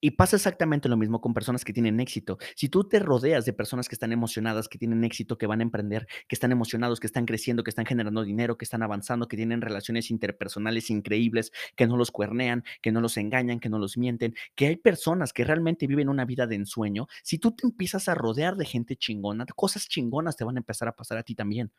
Y 0.00 0.12
pasa 0.12 0.36
exactamente 0.36 0.88
lo 0.88 0.96
mismo 0.96 1.20
con 1.20 1.34
personas 1.34 1.64
que 1.64 1.72
tienen 1.72 1.98
éxito. 1.98 2.38
Si 2.54 2.68
tú 2.68 2.84
te 2.84 3.00
rodeas 3.00 3.44
de 3.44 3.52
personas 3.52 3.88
que 3.88 3.96
están 3.96 4.12
emocionadas, 4.12 4.68
que 4.68 4.78
tienen 4.78 5.02
éxito, 5.02 5.38
que 5.38 5.46
van 5.48 5.58
a 5.60 5.64
emprender, 5.64 6.06
que 6.28 6.36
están 6.36 6.52
emocionados, 6.52 7.00
que 7.00 7.08
están 7.08 7.26
creciendo, 7.26 7.64
que 7.64 7.70
están 7.70 7.84
generando 7.84 8.22
dinero, 8.22 8.56
que 8.56 8.64
están 8.64 8.84
avanzando, 8.84 9.26
que 9.26 9.36
tienen 9.36 9.60
relaciones 9.60 10.10
interpersonales 10.12 10.90
increíbles, 10.90 11.50
que 11.74 11.88
no 11.88 11.96
los 11.96 12.12
cuernean, 12.12 12.62
que 12.80 12.92
no 12.92 13.00
los 13.00 13.16
engañan, 13.16 13.58
que 13.58 13.68
no 13.68 13.78
los 13.80 13.98
mienten, 13.98 14.34
que 14.54 14.68
hay 14.68 14.76
personas 14.76 15.32
que 15.32 15.42
realmente 15.44 15.88
viven 15.88 16.08
una 16.08 16.24
vida 16.24 16.46
de 16.46 16.54
ensueño, 16.54 17.08
si 17.24 17.38
tú 17.38 17.52
te 17.52 17.66
empiezas 17.66 18.08
a 18.08 18.14
rodear 18.14 18.56
de 18.56 18.66
gente 18.66 18.96
chingona, 18.96 19.46
cosas 19.56 19.88
chingonas 19.88 20.36
te 20.36 20.44
van 20.44 20.56
a 20.56 20.60
empezar 20.60 20.86
a 20.88 20.92
pasar 20.92 21.18
a 21.18 21.22
ti 21.24 21.34
también. 21.34 21.72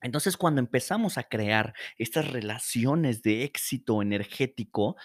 Entonces, 0.00 0.36
cuando 0.36 0.60
empezamos 0.60 1.16
a 1.16 1.22
crear 1.24 1.74
estas 1.96 2.30
relaciones 2.30 3.22
de 3.22 3.44
éxito 3.44 4.02
energético, 4.02 4.96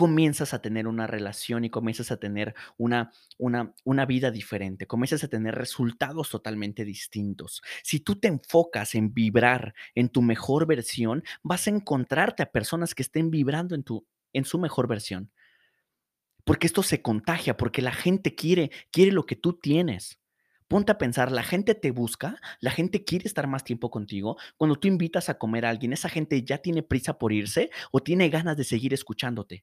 comienzas 0.00 0.54
a 0.54 0.62
tener 0.62 0.86
una 0.86 1.06
relación 1.06 1.66
y 1.66 1.68
comienzas 1.68 2.10
a 2.10 2.16
tener 2.16 2.54
una, 2.78 3.12
una, 3.36 3.74
una 3.84 4.06
vida 4.06 4.30
diferente, 4.30 4.86
comienzas 4.86 5.24
a 5.24 5.28
tener 5.28 5.54
resultados 5.54 6.30
totalmente 6.30 6.86
distintos. 6.86 7.60
Si 7.82 8.00
tú 8.00 8.16
te 8.16 8.28
enfocas 8.28 8.94
en 8.94 9.12
vibrar 9.12 9.74
en 9.94 10.08
tu 10.08 10.22
mejor 10.22 10.66
versión, 10.66 11.22
vas 11.42 11.66
a 11.66 11.70
encontrarte 11.72 12.42
a 12.42 12.50
personas 12.50 12.94
que 12.94 13.02
estén 13.02 13.30
vibrando 13.30 13.74
en, 13.74 13.82
tu, 13.82 14.06
en 14.32 14.46
su 14.46 14.58
mejor 14.58 14.88
versión. 14.88 15.30
Porque 16.44 16.66
esto 16.66 16.82
se 16.82 17.02
contagia, 17.02 17.58
porque 17.58 17.82
la 17.82 17.92
gente 17.92 18.34
quiere, 18.34 18.70
quiere 18.90 19.12
lo 19.12 19.26
que 19.26 19.36
tú 19.36 19.52
tienes. 19.52 20.18
Ponte 20.66 20.92
a 20.92 20.96
pensar, 20.96 21.30
la 21.30 21.42
gente 21.42 21.74
te 21.74 21.90
busca, 21.90 22.40
la 22.60 22.70
gente 22.70 23.04
quiere 23.04 23.26
estar 23.26 23.46
más 23.46 23.64
tiempo 23.64 23.90
contigo. 23.90 24.38
Cuando 24.56 24.76
tú 24.76 24.88
invitas 24.88 25.28
a 25.28 25.36
comer 25.36 25.66
a 25.66 25.68
alguien, 25.68 25.92
esa 25.92 26.08
gente 26.08 26.42
ya 26.42 26.56
tiene 26.56 26.82
prisa 26.82 27.18
por 27.18 27.34
irse 27.34 27.70
o 27.92 28.00
tiene 28.00 28.30
ganas 28.30 28.56
de 28.56 28.64
seguir 28.64 28.94
escuchándote. 28.94 29.62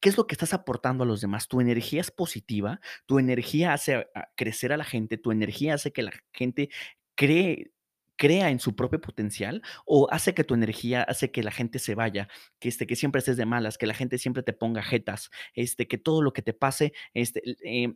¿Qué 0.00 0.08
es 0.08 0.16
lo 0.16 0.26
que 0.26 0.34
estás 0.34 0.54
aportando 0.54 1.04
a 1.04 1.06
los 1.06 1.20
demás? 1.20 1.48
Tu 1.48 1.60
energía 1.60 2.00
es 2.00 2.10
positiva, 2.10 2.80
tu 3.06 3.18
energía 3.18 3.72
hace 3.72 4.06
crecer 4.36 4.72
a 4.72 4.76
la 4.76 4.84
gente, 4.84 5.18
tu 5.18 5.30
energía 5.30 5.74
hace 5.74 5.92
que 5.92 6.02
la 6.02 6.12
gente 6.32 6.70
cree 7.14 7.72
crea 8.20 8.50
en 8.50 8.60
su 8.60 8.76
propio 8.76 9.00
potencial 9.00 9.62
o 9.86 10.06
hace 10.10 10.34
que 10.34 10.44
tu 10.44 10.52
energía 10.52 11.02
hace 11.02 11.30
que 11.30 11.42
la 11.42 11.50
gente 11.50 11.78
se 11.78 11.94
vaya, 11.94 12.28
que 12.58 12.68
este 12.68 12.86
que 12.86 12.94
siempre 12.94 13.20
estés 13.20 13.38
de 13.38 13.46
malas, 13.46 13.78
que 13.78 13.86
la 13.86 13.94
gente 13.94 14.18
siempre 14.18 14.42
te 14.42 14.52
ponga 14.52 14.82
jetas, 14.82 15.30
este 15.54 15.88
que 15.88 15.96
todo 15.96 16.20
lo 16.20 16.34
que 16.34 16.42
te 16.42 16.52
pase, 16.52 16.92
este 17.14 17.42
eh, 17.64 17.94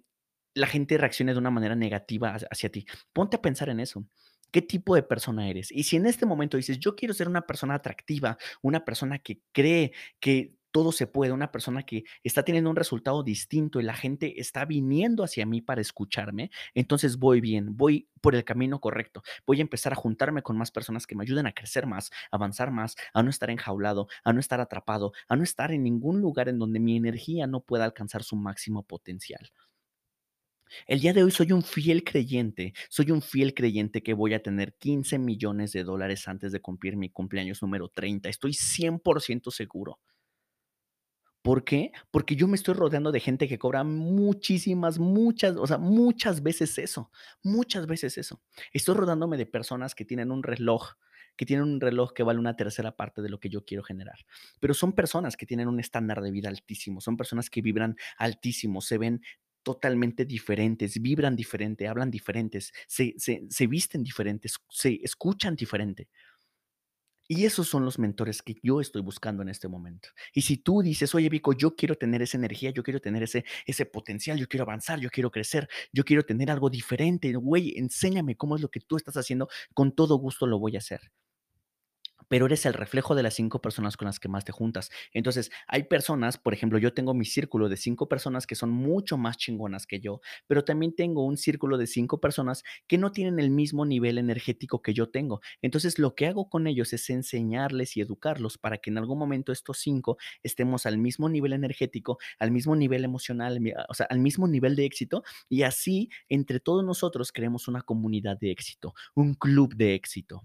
la 0.55 0.67
gente 0.67 0.97
reaccione 0.97 1.33
de 1.35 1.39
una 1.39 1.51
manera 1.51 1.77
negativa 1.77 2.39
hacia 2.51 2.71
ti. 2.71 2.87
Ponte 3.13 3.37
a 3.37 3.43
pensar 3.43 3.69
en 3.69 3.81
eso. 3.81 4.07
¿Qué 4.51 4.63
tipo 4.63 4.95
de 4.95 5.03
persona 5.03 5.49
eres? 5.51 5.71
Y 5.71 5.83
si 5.83 5.97
en 5.97 6.07
este 6.07 6.27
momento 6.27 6.57
dices, 6.57 6.79
yo 6.79 6.97
quiero 6.97 7.13
ser 7.13 7.29
una 7.29 7.43
persona 7.43 7.75
atractiva, 7.75 8.39
una 8.63 8.85
persona 8.85 9.19
que 9.19 9.41
cree 9.53 9.93
que 10.21 10.55
todo 10.75 10.91
se 10.91 11.07
puede, 11.07 11.31
una 11.31 11.53
persona 11.53 11.85
que 11.85 12.03
está 12.25 12.43
teniendo 12.43 12.69
un 12.69 12.75
resultado 12.75 13.23
distinto 13.23 13.79
y 13.79 13.85
la 13.85 13.95
gente 13.95 14.41
está 14.41 14.65
viniendo 14.65 15.23
hacia 15.23 15.47
mí 15.47 15.61
para 15.61 15.81
escucharme, 15.81 16.51
entonces 16.75 17.17
voy 17.17 17.41
bien, 17.41 17.77
voy 17.77 18.09
por 18.21 18.35
el 18.35 18.43
camino 18.43 18.81
correcto. 18.81 19.23
Voy 19.47 19.61
a 19.61 19.63
empezar 19.63 19.93
a 19.93 19.97
juntarme 19.97 20.43
con 20.43 20.59
más 20.59 20.73
personas 20.73 21.07
que 21.07 21.15
me 21.15 21.23
ayuden 21.23 21.47
a 21.47 21.53
crecer 21.53 21.87
más, 21.87 22.11
avanzar 22.33 22.73
más, 22.73 22.97
a 23.13 23.23
no 23.23 23.31
estar 23.31 23.51
enjaulado, 23.51 24.09
a 24.25 24.33
no 24.33 24.41
estar 24.41 24.61
atrapado, 24.61 25.13
a 25.29 25.37
no 25.37 25.45
estar 25.45 25.71
en 25.71 25.85
ningún 25.85 26.21
lugar 26.21 26.49
en 26.49 26.59
donde 26.59 26.81
mi 26.81 26.97
energía 26.97 27.47
no 27.47 27.61
pueda 27.61 27.85
alcanzar 27.85 28.25
su 28.25 28.35
máximo 28.35 28.83
potencial. 28.83 29.53
El 30.89 30.99
día 30.99 31.13
de 31.13 31.23
hoy 31.23 31.31
soy 31.31 31.53
un 31.53 31.63
fiel 31.63 32.03
creyente, 32.03 32.75
soy 32.89 33.13
un 33.13 33.23
fiel 33.23 33.55
creyente 33.55 34.03
que 34.03 34.13
voy 34.13 34.35
a 34.35 34.43
tener 34.43 34.75
15 34.75 35.21
millones 35.21 35.71
de 35.71 35.85
dólares 35.85 36.27
antes 36.27 36.51
de 36.51 36.61
cumplir 36.61 36.97
mi 36.97 37.11
cumpleaños 37.11 37.63
número 37.63 37.91
30. 37.91 38.29
Estoy 38.29 38.55
100% 38.55 39.53
seguro. 39.53 40.01
¿Por 41.45 41.63
qué? 41.63 41.93
Porque 42.11 42.37
yo 42.37 42.49
me 42.49 42.57
estoy 42.57 42.73
rodeando 42.73 43.13
de 43.13 43.21
gente 43.21 43.47
que 43.47 43.59
cobra 43.59 43.85
muchísimas, 43.85 44.99
muchas, 44.99 45.57
o 45.59 45.67
sea, 45.67 45.77
muchas 45.77 46.43
veces 46.43 46.79
eso, 46.79 47.11
muchas 47.43 47.87
veces 47.87 48.17
eso. 48.17 48.41
Estoy 48.73 48.95
rodeándome 48.95 49.37
de 49.37 49.45
personas 49.45 49.95
que 49.95 50.07
tienen 50.07 50.31
un 50.31 50.43
reloj, 50.43 50.95
que 51.37 51.45
tienen 51.45 51.67
un 51.67 51.83
reloj 51.83 52.15
que 52.15 52.23
vale 52.23 52.39
una 52.39 52.57
tercera 52.57 52.97
parte 52.97 53.21
de 53.21 53.29
lo 53.29 53.41
que 53.41 53.51
yo 53.51 53.63
quiero 53.63 53.83
generar. 53.83 54.21
Pero 54.59 54.73
son 54.73 54.95
personas 54.95 55.37
que 55.37 55.45
tienen 55.45 55.69
un 55.69 55.81
estándar 55.81 56.23
de 56.23 56.31
vida 56.31 56.49
altísimo, 56.49 57.03
son 57.03 57.19
personas 57.19 57.51
que 57.51 57.61
vibran 57.61 57.97
altísimo, 58.17 58.81
se 58.81 58.97
ven 58.97 59.21
totalmente 59.63 60.25
diferentes, 60.25 60.99
vibran 60.99 61.37
diferente, 61.37 61.89
hablan 61.89 62.11
diferentes, 62.11 62.73
se, 62.87 63.15
se, 63.19 63.43
se 63.51 63.67
visten 63.67 64.03
diferentes, 64.03 64.57
se 64.71 64.99
escuchan 65.03 65.57
diferente. 65.57 66.09
Y 67.29 67.45
esos 67.47 67.69
son 67.69 67.85
los 67.85 67.99
mentores 67.99 68.43
que 68.43 68.57
yo 68.63 68.81
estoy 68.81 69.03
buscando 69.03 69.43
en 69.43 69.49
este 69.49 69.69
momento. 69.69 70.09
Y 70.35 70.43
si 70.43 70.59
tú 70.59 70.83
dices: 70.83 71.15
"Oye, 71.15 71.29
Vico, 71.29 71.53
yo 71.53 71.75
quiero 71.77 71.97
tener 71.97 72.23
esa 72.23 72.37
energía, 72.39 72.71
yo 72.71 72.83
quiero 72.83 73.01
tener 73.01 73.23
ese 73.23 73.45
ese 73.67 73.87
potencial, 73.87 74.39
yo 74.39 74.49
quiero 74.49 74.65
avanzar, 74.65 75.01
yo 75.01 75.11
quiero 75.11 75.31
crecer, 75.31 75.69
yo 75.93 76.05
quiero 76.05 76.25
tener 76.25 76.51
algo 76.51 76.71
diferente, 76.71 77.33
güey, 77.35 77.75
enséñame 77.79 78.37
cómo 78.37 78.57
es 78.57 78.63
lo 78.63 78.71
que 78.71 78.81
tú 78.81 78.97
estás 78.97 79.17
haciendo, 79.17 79.49
con 79.75 79.95
todo 79.95 80.17
gusto 80.17 80.47
lo 80.47 80.59
voy 80.59 80.77
a 80.77 80.79
hacer". 80.79 81.01
Pero 82.29 82.47
eres 82.47 82.67
el 82.67 82.75
reflejo 82.75 83.15
de 83.15 83.23
las 83.23 83.35
5 83.35 83.61
personas 83.61 83.97
con 83.97 84.07
las 84.07 84.19
que 84.21 84.29
más 84.29 84.45
te 84.45 84.53
juntas. 84.53 84.91
Entonces, 85.13 85.51
hay 85.67 85.85
personas, 85.85 86.39
por 86.39 86.55
ejemplo, 86.55 86.79
yo 86.79 86.95
tengo 86.95 87.15
mi 87.15 87.25
círculo 87.25 87.69
de 87.69 87.77
5 87.77 88.09
personas 88.09 88.47
que 88.47 88.55
son 88.55 88.71
mucho 88.71 89.17
más 89.17 89.37
chingonas 89.37 89.87
que 89.87 90.01
yo, 90.01 90.21
pero 90.47 90.65
también 90.65 90.95
tengo 90.95 91.25
un 91.25 91.37
círculo 91.37 91.79
de 91.79 91.87
5 91.87 92.21
personas 92.21 92.63
que 92.87 92.99
no 92.99 93.13
tienen 93.13 93.39
el 93.39 93.51
mismo 93.51 93.87
nivel 93.87 94.19
energético 94.19 94.83
que 94.83 94.95
yo 94.95 95.11
tengo. 95.11 95.41
Entonces, 95.63 95.99
lo 95.99 96.15
que 96.15 96.27
hago 96.27 96.49
con 96.49 96.67
ellos 96.67 96.93
es 96.93 97.11
enseñarles 97.11 97.97
y 97.97 98.01
educarlos 98.01 98.59
para 98.59 98.79
que 98.79 98.91
en 98.91 98.99
algún 98.99 99.19
momento 99.19 99.53
estos 99.53 99.79
5 99.79 100.17
estemos 100.43 100.87
al 100.87 100.99
mismo 100.99 101.29
nivel 101.29 101.53
energético, 101.53 102.19
al 102.39 102.51
mismo 102.51 102.77
nivel 102.77 103.05
emocional, 103.05 103.61
o 103.89 103.95
sea, 103.95 104.07
al 104.11 104.19
mismo 104.19 104.49
nivel 104.49 104.77
de 104.77 104.85
éxito 104.85 105.23
y 105.49 105.63
así 105.63 106.11
entre 106.29 106.61
todos 106.61 106.85
nosotros 106.85 107.33
creemos 107.33 107.69
una 107.69 107.83
comunidad 107.83 108.39
de 108.39 108.51
éxito, 108.51 108.95
un 109.15 109.35
club 109.35 109.75
de 109.75 109.95
éxito. 109.95 110.43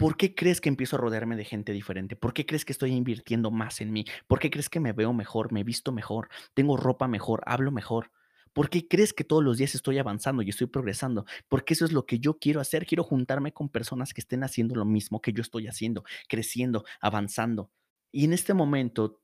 ¿Por 0.00 0.16
qué 0.16 0.34
crees 0.34 0.62
que 0.62 0.70
empiezo 0.70 0.96
a 0.96 0.98
rodearme 0.98 1.36
de 1.36 1.44
gente 1.44 1.72
diferente? 1.72 2.16
¿Por 2.16 2.32
qué 2.32 2.46
crees 2.46 2.64
que 2.64 2.72
estoy 2.72 2.92
invirtiendo 2.92 3.50
más 3.50 3.82
en 3.82 3.92
mí? 3.92 4.06
¿Por 4.26 4.38
qué 4.38 4.50
crees 4.50 4.70
que 4.70 4.80
me 4.80 4.94
veo 4.94 5.12
mejor, 5.12 5.52
me 5.52 5.62
visto 5.62 5.92
mejor, 5.92 6.30
tengo 6.54 6.78
ropa 6.78 7.06
mejor, 7.06 7.42
hablo 7.44 7.70
mejor? 7.70 8.10
¿Por 8.54 8.70
qué 8.70 8.88
crees 8.88 9.12
que 9.12 9.24
todos 9.24 9.44
los 9.44 9.58
días 9.58 9.74
estoy 9.74 9.98
avanzando 9.98 10.40
y 10.40 10.48
estoy 10.48 10.68
progresando? 10.68 11.26
Porque 11.50 11.74
eso 11.74 11.84
es 11.84 11.92
lo 11.92 12.06
que 12.06 12.18
yo 12.18 12.38
quiero 12.38 12.62
hacer. 12.62 12.86
Quiero 12.86 13.04
juntarme 13.04 13.52
con 13.52 13.68
personas 13.68 14.14
que 14.14 14.22
estén 14.22 14.42
haciendo 14.42 14.74
lo 14.74 14.86
mismo 14.86 15.20
que 15.20 15.34
yo 15.34 15.42
estoy 15.42 15.66
haciendo, 15.66 16.02
creciendo, 16.30 16.86
avanzando. 17.02 17.70
Y 18.10 18.24
en 18.24 18.32
este 18.32 18.54
momento 18.54 19.20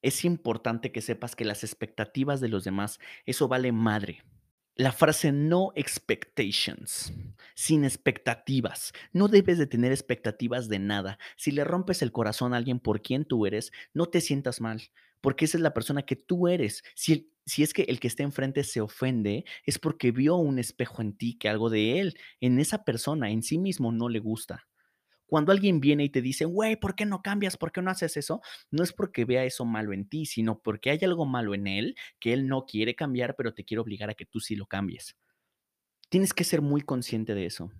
es 0.00 0.24
importante 0.24 0.92
que 0.92 1.00
sepas 1.00 1.34
que 1.34 1.44
las 1.44 1.64
expectativas 1.64 2.40
de 2.40 2.50
los 2.50 2.62
demás, 2.62 3.00
eso 3.26 3.48
vale 3.48 3.72
madre. 3.72 4.22
La 4.76 4.90
frase 4.90 5.30
no 5.30 5.70
expectations, 5.76 7.12
sin 7.54 7.84
expectativas. 7.84 8.92
No 9.12 9.28
debes 9.28 9.56
de 9.56 9.68
tener 9.68 9.92
expectativas 9.92 10.68
de 10.68 10.80
nada. 10.80 11.20
Si 11.36 11.52
le 11.52 11.62
rompes 11.62 12.02
el 12.02 12.10
corazón 12.10 12.52
a 12.52 12.56
alguien 12.56 12.80
por 12.80 13.00
quien 13.00 13.24
tú 13.24 13.46
eres, 13.46 13.70
no 13.92 14.06
te 14.06 14.20
sientas 14.20 14.60
mal, 14.60 14.82
porque 15.20 15.44
esa 15.44 15.58
es 15.58 15.62
la 15.62 15.74
persona 15.74 16.02
que 16.02 16.16
tú 16.16 16.48
eres. 16.48 16.82
Si, 16.96 17.30
si 17.46 17.62
es 17.62 17.72
que 17.72 17.82
el 17.82 18.00
que 18.00 18.08
está 18.08 18.24
enfrente 18.24 18.64
se 18.64 18.80
ofende, 18.80 19.44
es 19.64 19.78
porque 19.78 20.10
vio 20.10 20.34
un 20.34 20.58
espejo 20.58 21.02
en 21.02 21.16
ti, 21.16 21.38
que 21.38 21.48
algo 21.48 21.70
de 21.70 22.00
él, 22.00 22.18
en 22.40 22.58
esa 22.58 22.84
persona, 22.84 23.30
en 23.30 23.44
sí 23.44 23.58
mismo, 23.58 23.92
no 23.92 24.08
le 24.08 24.18
gusta. 24.18 24.66
Cuando 25.26 25.52
alguien 25.52 25.80
viene 25.80 26.04
y 26.04 26.10
te 26.10 26.22
dice, 26.22 26.44
güey, 26.44 26.76
¿por 26.76 26.94
qué 26.94 27.06
no 27.06 27.22
cambias? 27.22 27.56
¿Por 27.56 27.72
qué 27.72 27.82
no 27.82 27.90
haces 27.90 28.16
eso? 28.16 28.40
No 28.70 28.82
es 28.82 28.92
porque 28.92 29.24
vea 29.24 29.44
eso 29.44 29.64
malo 29.64 29.92
en 29.92 30.08
ti, 30.08 30.26
sino 30.26 30.60
porque 30.60 30.90
hay 30.90 30.98
algo 31.02 31.26
malo 31.26 31.54
en 31.54 31.66
él 31.66 31.96
que 32.20 32.32
él 32.32 32.46
no 32.46 32.66
quiere 32.66 32.94
cambiar, 32.94 33.34
pero 33.36 33.54
te 33.54 33.64
quiere 33.64 33.80
obligar 33.80 34.10
a 34.10 34.14
que 34.14 34.26
tú 34.26 34.40
sí 34.40 34.56
lo 34.56 34.66
cambies. 34.66 35.16
Tienes 36.08 36.32
que 36.32 36.44
ser 36.44 36.62
muy 36.62 36.82
consciente 36.82 37.34
de 37.34 37.46
eso. 37.46 37.72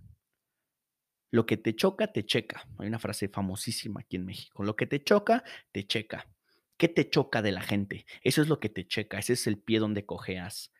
Lo 1.30 1.46
que 1.46 1.56
te 1.56 1.74
choca, 1.74 2.12
te 2.12 2.24
checa. 2.24 2.66
Hay 2.78 2.86
una 2.86 2.98
frase 2.98 3.28
famosísima 3.28 4.00
aquí 4.00 4.16
en 4.16 4.24
México. 4.24 4.62
Lo 4.62 4.76
que 4.76 4.86
te 4.86 5.02
choca, 5.02 5.42
te 5.72 5.86
checa. 5.86 6.28
¿Qué 6.76 6.88
te 6.88 7.08
choca 7.10 7.42
de 7.42 7.52
la 7.52 7.60
gente? 7.60 8.06
Eso 8.22 8.42
es 8.42 8.48
lo 8.48 8.60
que 8.60 8.68
te 8.68 8.86
checa. 8.86 9.18
Ese 9.18 9.34
es 9.34 9.46
el 9.46 9.58
pie 9.58 9.78
donde 9.78 10.06
cojeas. 10.06 10.72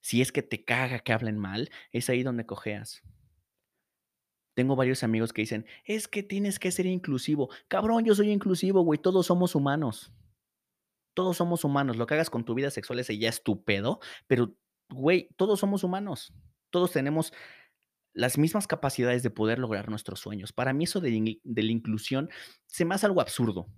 Si 0.00 0.22
es 0.22 0.30
que 0.30 0.42
te 0.42 0.64
caga 0.64 1.00
que 1.00 1.12
hablen 1.12 1.38
mal, 1.38 1.70
es 1.90 2.08
ahí 2.08 2.22
donde 2.22 2.46
cojeas. 2.46 3.02
Tengo 4.56 4.74
varios 4.74 5.02
amigos 5.02 5.34
que 5.34 5.42
dicen: 5.42 5.66
"Es 5.84 6.08
que 6.08 6.22
tienes 6.22 6.58
que 6.58 6.72
ser 6.72 6.86
inclusivo". 6.86 7.50
Cabrón, 7.68 8.04
yo 8.06 8.14
soy 8.14 8.30
inclusivo, 8.30 8.80
güey, 8.82 8.98
todos 8.98 9.26
somos 9.26 9.54
humanos. 9.54 10.12
Todos 11.14 11.36
somos 11.36 11.64
humanos. 11.64 11.96
Lo 11.96 12.06
que 12.06 12.14
hagas 12.14 12.30
con 12.30 12.44
tu 12.44 12.54
vida 12.54 12.70
sexual, 12.70 12.98
ese 12.98 13.18
ya 13.18 13.28
es 13.30 13.42
pero, 14.26 14.54
güey, 14.90 15.28
todos 15.36 15.60
somos 15.60 15.84
humanos. 15.84 16.34
Todos 16.70 16.92
tenemos 16.92 17.32
las 18.14 18.38
mismas 18.38 18.66
capacidades 18.66 19.22
de 19.22 19.30
poder 19.30 19.58
lograr 19.58 19.90
nuestros 19.90 20.20
sueños. 20.20 20.52
Para 20.52 20.72
mí 20.72 20.84
eso 20.84 21.00
de 21.00 21.40
de 21.44 21.62
la 21.62 21.72
inclusión 21.72 22.30
se 22.66 22.84
me 22.84 22.94
hace 22.94 23.06
algo 23.06 23.20
absurdo. 23.20 23.68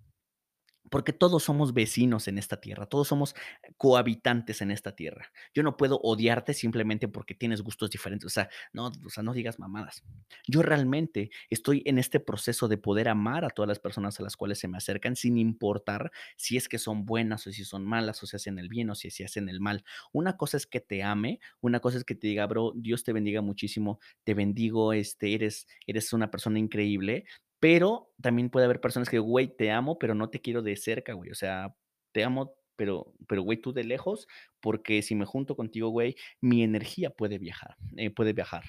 Porque 0.91 1.13
todos 1.13 1.43
somos 1.43 1.73
vecinos 1.75 2.29
en 2.29 2.39
esta 2.39 2.61
tierra, 2.61 2.87
todos 2.87 3.09
somos 3.09 3.35
cohabitantes 3.77 4.61
en 4.63 4.71
esta 4.71 4.95
tierra. 4.95 5.31
Yo 5.55 5.63
no 5.63 5.77
puedo 5.77 6.01
odiarte 6.01 6.55
simplemente 6.55 7.09
porque 7.09 7.35
tienes 7.35 7.63
gustos 7.63 7.91
diferentes, 7.91 8.27
o 8.27 8.31
sea, 8.31 8.49
no, 8.73 8.93
o 9.05 9.11
sea, 9.11 9.23
no 9.23 9.33
digas 9.33 9.59
mamadas. 9.59 10.03
Yo 10.47 10.63
realmente 10.63 11.31
estoy 11.51 11.83
en 11.87 11.99
este 11.99 12.21
proceso 12.21 12.69
de 12.69 12.79
poder 12.79 13.09
amar 13.09 13.45
a 13.45 13.51
todas 13.51 13.69
las 13.69 13.79
personas 13.79 14.19
a 14.19 14.23
las 14.23 14.37
cuales 14.37 14.59
se 14.59 14.69
me 14.69 14.77
acercan 14.77 15.17
sin 15.17 15.39
importar 15.39 16.11
si 16.37 16.57
es 16.57 16.69
que 16.69 16.79
son 16.79 17.05
buenas 17.05 17.47
o 17.47 17.53
si 17.53 17.65
son 17.65 17.85
malas 17.85 18.23
o 18.23 18.27
si 18.27 18.37
hacen 18.37 18.59
el 18.59 18.69
bien 18.69 18.91
o 18.91 18.95
si, 18.95 19.11
si 19.11 19.25
hacen 19.25 19.49
el 19.49 19.61
mal. 19.61 19.85
Una 20.13 20.37
cosa 20.37 20.57
es 20.57 20.67
que 20.67 20.81
te 20.81 21.03
ame, 21.03 21.41
una 21.61 21.81
cosa 21.81 21.99
es 21.99 22.05
que 22.05 22.15
te 22.15 22.29
diga, 22.29 22.47
bro, 22.47 22.73
Dios 22.75 23.05
te 23.05 23.13
bendiga 23.13 23.43
muchísimo, 23.43 24.01
te 24.25 24.35
bendigo, 24.35 24.93
este, 24.93 25.35
eres, 25.35 25.67
eres 25.87 26.13
una 26.13 26.31
persona 26.31 26.59
increíble, 26.59 27.25
pero 27.61 28.13
también 28.23 28.51
puede 28.51 28.67
haber 28.67 28.81
personas 28.81 29.09
que, 29.11 29.19
güey, 29.19 29.55
te 29.57 29.71
amo, 29.71 29.99
pero 29.99 30.15
no 30.15 30.31
te 30.31 30.41
quiero 30.41 30.63
de 30.63 30.77
cerca, 30.77 31.13
güey. 31.15 31.31
O 31.31 31.35
sea, 31.35 31.75
te 32.13 32.25
amo, 32.25 32.55
pero, 32.77 33.15
pero, 33.29 33.43
güey, 33.43 33.59
tú 33.61 33.73
de 33.73 33.85
lejos, 33.85 34.27
porque 34.61 35.03
si 35.03 35.15
me 35.15 35.27
junto 35.27 35.57
contigo, 35.57 35.89
güey, 35.91 36.17
mi 36.41 36.63
energía 36.63 37.11
puede 37.11 37.39
viajar, 37.39 37.77
eh, 37.97 38.11
puede 38.11 38.33
viajar. 38.33 38.65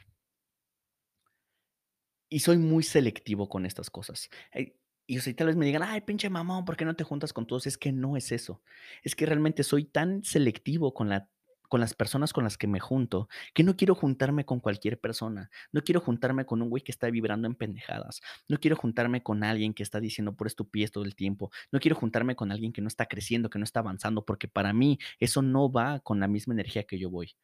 Y 2.30 2.40
soy 2.40 2.58
muy 2.58 2.84
selectivo 2.84 3.50
con 3.50 3.66
estas 3.66 3.90
cosas. 3.90 4.30
Eh, 4.54 4.76
y 5.08 5.18
o 5.18 5.22
sea, 5.22 5.36
tal 5.36 5.48
vez 5.48 5.56
me 5.56 5.66
digan: 5.66 5.82
"Ay, 5.84 6.02
pinche 6.02 6.30
mamón, 6.30 6.66
¿por 6.66 6.78
qué 6.78 6.86
no 6.86 6.96
te 6.96 7.04
juntas 7.04 7.34
con 7.34 7.48
todos?". 7.48 7.66
Es 7.68 7.78
que 7.78 7.92
no 7.92 8.18
es 8.18 8.32
eso. 8.32 8.62
Es 9.04 9.16
que 9.16 9.26
realmente 9.26 9.64
soy 9.64 9.86
tan 9.86 10.24
selectivo 10.24 10.94
con 10.94 11.10
la 11.10 11.30
con 11.70 11.80
las 11.80 11.94
personas 11.94 12.34
con 12.34 12.44
las 12.44 12.58
que 12.58 12.68
me 12.68 12.80
junto, 12.80 13.30
que 13.54 13.64
no 13.64 13.78
quiero 13.78 13.96
juntarme 13.96 14.46
con 14.46 14.60
cualquier 14.60 15.00
persona. 15.00 15.50
No 15.72 15.82
quiero 15.82 16.02
juntarme 16.02 16.46
con 16.46 16.62
un 16.62 16.70
güey 16.70 16.84
que 16.84 16.92
está 16.92 17.10
vibrando 17.10 17.48
en 17.48 17.56
pendejadas. 17.56 18.22
No 18.50 18.60
quiero 18.60 18.76
juntarme 18.76 19.24
con 19.24 19.44
alguien 19.44 19.74
que 19.74 19.84
está 19.84 20.02
diciendo 20.02 20.36
por 20.36 20.48
estupidez 20.48 20.92
todo 20.92 21.06
el 21.06 21.16
tiempo. 21.16 21.52
No 21.72 21.80
quiero 21.80 21.96
juntarme 21.96 22.36
con 22.36 22.52
alguien 22.52 22.74
que 22.74 22.82
no 22.82 22.88
está 22.88 23.06
creciendo, 23.06 23.50
que 23.50 23.60
no 23.60 23.64
está 23.64 23.80
avanzando, 23.80 24.26
porque 24.26 24.48
para 24.48 24.74
mí 24.74 25.00
eso 25.20 25.42
no 25.42 25.72
va 25.72 26.00
con 26.02 26.20
la 26.20 26.28
misma 26.28 26.54
energía 26.54 26.84
que 26.84 27.00
yo 27.00 27.10
voy. 27.10 27.36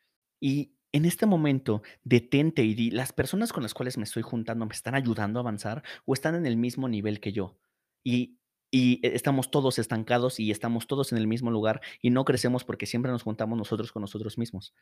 Y 0.41 0.73
en 0.91 1.05
este 1.05 1.25
momento, 1.25 1.81
detente 2.03 2.63
y 2.63 2.73
di, 2.73 2.89
¿las 2.89 3.13
personas 3.13 3.53
con 3.53 3.63
las 3.63 3.73
cuales 3.73 3.97
me 3.97 4.05
estoy 4.05 4.23
juntando 4.23 4.65
me 4.65 4.73
están 4.73 4.95
ayudando 4.95 5.39
a 5.39 5.41
avanzar 5.41 5.83
o 6.05 6.13
están 6.13 6.35
en 6.35 6.45
el 6.45 6.57
mismo 6.57 6.88
nivel 6.88 7.19
que 7.19 7.31
yo? 7.31 7.57
Y 8.03 8.39
y 8.71 8.99
e 9.06 9.15
estamos 9.15 9.51
todos 9.51 9.80
estancados 9.80 10.39
y 10.39 10.51
estamos 10.51 10.88
todos 10.88 11.12
en 11.12 11.17
el 11.17 11.28
mismo 11.28 11.51
lugar 11.51 11.82
y 12.01 12.10
no 12.12 12.25
crecemos 12.25 12.63
porque 12.63 12.86
siempre 12.86 13.12
nos 13.12 13.23
juntamos 13.23 13.58
nosotros 13.58 13.91
con 13.91 14.01
nosotros 14.01 14.38
mismos. 14.38 14.73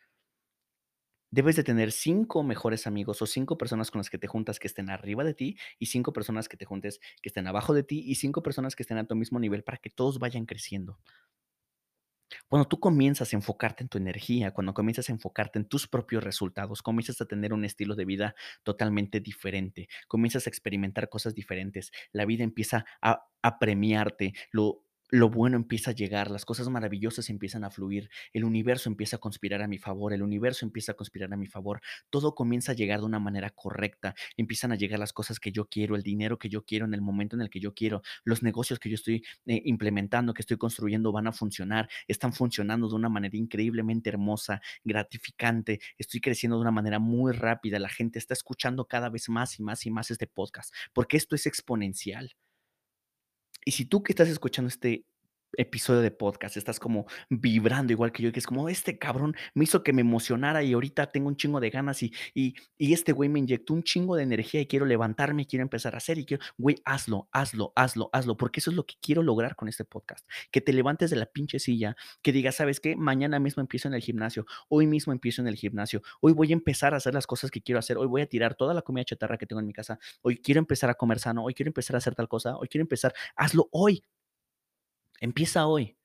Debes 1.32 1.56
de 1.56 1.64
tener 1.64 1.92
5 1.92 2.44
mejores 2.44 2.86
amigos 2.88 3.22
o 3.22 3.26
5 3.26 3.58
personas 3.58 3.90
con 3.92 4.00
las 4.00 4.10
que 4.10 4.20
te 4.20 4.28
juntas 4.28 4.60
que 4.60 4.68
estén 4.68 4.90
arriba 4.90 5.24
de 5.24 5.34
ti 5.34 5.58
y 5.80 5.88
5 5.88 6.14
personas 6.14 6.48
que 6.48 6.58
te 6.58 6.66
juntes 6.66 7.00
que 7.22 7.30
estén 7.30 7.48
abajo 7.48 7.74
de 7.74 7.84
ti 7.84 8.04
y 8.06 8.16
5 8.16 8.44
personas 8.44 8.76
que 8.76 8.84
estén 8.84 9.00
a 9.00 9.08
tu 9.08 9.16
mismo 9.16 9.40
nivel 9.40 9.64
para 9.64 9.80
que 9.80 9.90
todos 9.90 10.20
vayan 10.20 10.46
creciendo. 10.46 11.00
Cuando 12.48 12.68
tú 12.68 12.80
comienzas 12.80 13.34
a 13.34 13.36
enfocarte 13.36 13.84
en 13.84 13.90
tu 13.90 13.98
energía, 13.98 14.52
cuando 14.52 14.74
comienzas 14.74 15.10
a 15.10 15.12
enfocarte 15.12 15.60
en 15.60 15.66
tus 15.66 15.88
propios 15.88 16.24
resultados, 16.24 16.82
comienzas 16.82 17.20
a 17.22 17.26
tener 17.26 17.54
un 17.54 17.66
estilo 17.66 17.96
de 17.96 18.06
vida 18.06 18.36
totalmente 18.64 19.20
diferente, 19.20 19.88
comienzas 20.08 20.48
a 20.48 20.50
experimentar 20.50 21.10
cosas 21.10 21.36
diferentes, 21.36 21.92
la 22.12 22.26
vida 22.26 22.44
empieza 22.44 22.86
a, 23.02 23.26
a 23.42 23.60
premiarte, 23.60 24.34
lo, 24.52 24.84
lo 25.14 25.30
bueno 25.30 25.58
empieza 25.58 25.92
a 25.92 25.94
llegar, 25.94 26.32
las 26.32 26.44
cosas 26.44 26.70
maravillosas 26.70 27.30
empiezan 27.30 27.64
a 27.64 27.70
fluir, 27.70 28.10
el 28.34 28.44
universo 28.44 28.90
empieza 28.90 29.18
a 29.18 29.20
conspirar 29.20 29.62
a 29.62 29.68
mi 29.68 29.78
favor, 29.78 30.12
el 30.12 30.24
universo 30.24 30.66
empieza 30.66 30.94
a 30.94 30.96
conspirar 30.96 31.32
a 31.32 31.38
mi 31.38 31.46
favor, 31.46 31.82
todo 32.10 32.34
comienza 32.34 32.72
a 32.72 32.76
llegar 32.76 33.00
de 33.00 33.06
una 33.06 33.20
manera 33.20 33.52
correcta, 33.52 34.16
empiezan 34.38 34.72
a 34.72 34.76
llegar 34.76 34.98
las 34.98 35.14
cosas 35.14 35.40
que 35.40 35.52
yo 35.52 35.70
quiero, 35.70 35.96
el 35.96 36.02
dinero 36.02 36.40
que 36.40 36.50
yo 36.50 36.66
quiero 36.66 36.88
en 36.88 36.96
el 36.96 37.02
momento 37.02 37.36
en 37.36 37.44
el 37.44 37.52
que 37.52 37.60
yo 37.60 37.76
quiero, 37.76 38.02
los 38.24 38.42
negocios 38.42 38.80
que 38.80 38.90
yo 38.90 38.96
estoy 38.96 39.24
eh, 39.46 39.62
implementando, 39.66 40.34
que 40.34 40.42
estoy 40.42 40.58
construyendo 40.58 41.12
van 41.12 41.28
a 41.28 41.32
funcionar, 41.32 41.88
están 42.08 42.34
funcionando 42.34 42.90
de 42.90 42.96
una 42.96 43.10
manera 43.10 43.38
increíblemente 43.38 44.10
hermosa, 44.10 44.64
gratificante, 44.84 45.80
estoy 46.00 46.22
creciendo 46.22 46.58
de 46.58 46.62
una 46.64 46.72
manera 46.72 46.98
muy 46.98 47.34
rápida, 47.34 47.78
la 47.78 47.90
gente 47.90 48.18
está 48.18 48.34
escuchando 48.34 48.88
cada 48.88 49.10
vez 49.10 49.30
más 49.30 49.60
y 49.60 49.64
más 49.64 49.86
y 49.86 49.92
más 49.92 50.10
este 50.10 50.26
podcast, 50.26 50.74
porque 50.92 51.18
esto 51.18 51.36
es 51.36 51.46
exponencial. 51.46 52.34
Y 53.66 53.72
si 53.72 53.86
tú 53.86 54.04
que 54.04 54.12
estás 54.12 54.30
escuchando 54.30 54.70
este 54.70 55.06
episodio 55.58 56.02
de 56.02 56.12
podcast, 56.12 56.58
estás 56.58 56.80
como 56.80 57.06
vibrando 57.30 57.94
igual 57.94 58.12
que 58.12 58.24
yo, 58.24 58.32
que 58.32 58.40
es 58.40 58.48
como 58.48 58.70
este 58.70 58.98
cabrón 58.98 59.36
me 59.54 59.64
hizo 59.64 59.84
que 59.84 59.94
me 59.94 60.02
emocionara 60.02 60.64
y 60.64 60.74
ahorita 60.74 61.08
tengo 61.08 61.28
un 61.28 61.36
chingo 61.36 61.60
de 61.60 61.70
ganas 61.70 62.04
y, 62.04 62.14
y, 62.34 62.56
y 62.78 62.94
este 62.94 63.12
güey 63.12 63.30
me 63.30 63.40
inyectó 63.40 63.74
un 63.74 63.84
chingo 63.84 64.16
de 64.16 64.24
energía 64.24 64.62
y 64.62 64.68
quiero 64.68 64.86
levantarme, 64.86 65.46
quiero 65.46 65.64
empezar 65.64 65.96
a 65.96 65.98
hacer 65.98 66.18
y 66.18 66.26
quiero, 66.26 66.44
güey, 66.58 66.78
hazlo, 66.86 67.30
hazlo, 67.32 67.74
hazlo, 67.76 68.10
hazlo, 68.14 68.38
porque 68.38 68.60
eso 68.60 68.72
es 68.72 68.76
lo 68.76 68.86
que 68.86 68.96
quiero 69.02 69.24
lograr 69.24 69.56
con 69.56 69.68
este 69.68 69.86
podcast, 69.86 70.28
que 70.52 70.62
te 70.62 70.74
levantes 70.74 71.10
de 71.10 71.16
la 71.16 71.26
pinche 71.26 71.60
silla, 71.60 71.96
que 72.22 72.32
digas, 72.32 72.56
¿sabes 72.56 72.80
qué? 72.80 72.96
Mañana 72.96 73.40
mismo 73.40 73.62
empiezo 73.62 73.88
en 73.88 73.94
el 73.94 74.02
gimnasio, 74.02 74.46
hoy 74.70 74.88
mismo 74.88 75.14
empiezo 75.14 75.42
en 75.42 75.48
el 75.48 75.56
gimnasio, 75.56 76.02
hoy 76.22 76.34
voy 76.34 76.52
a 76.52 76.54
empezar 76.54 76.94
a 76.94 76.98
hacer 76.98 77.14
las 77.14 77.28
cosas 77.28 77.52
que 77.52 77.62
quiero 77.62 77.80
hacer, 77.80 77.98
hoy 77.98 78.08
voy 78.08 78.22
a 78.22 78.28
tirar 78.28 78.56
toda 78.56 78.74
la 78.74 78.82
comida 78.82 79.06
chatarra 79.06 79.38
que 79.38 79.46
tengo 79.46 79.60
en 79.60 79.68
mi 79.68 79.74
casa, 79.74 80.00
hoy 80.22 80.38
quiero 80.38 80.60
empezar 80.60 80.90
a 80.90 80.96
comer 80.96 81.20
sano, 81.20 81.44
hoy 81.44 81.54
quiero 81.54 81.70
empezar 81.70 81.96
a 81.96 81.98
hacer 81.98 82.16
tal 82.16 82.28
cosa, 82.28 82.58
hoy 82.58 82.68
quiero 82.68 82.84
empezar, 82.84 83.14
hazlo 83.36 83.68
hoy, 83.72 84.04
empieza 85.24 85.68
hoy. 85.68 85.98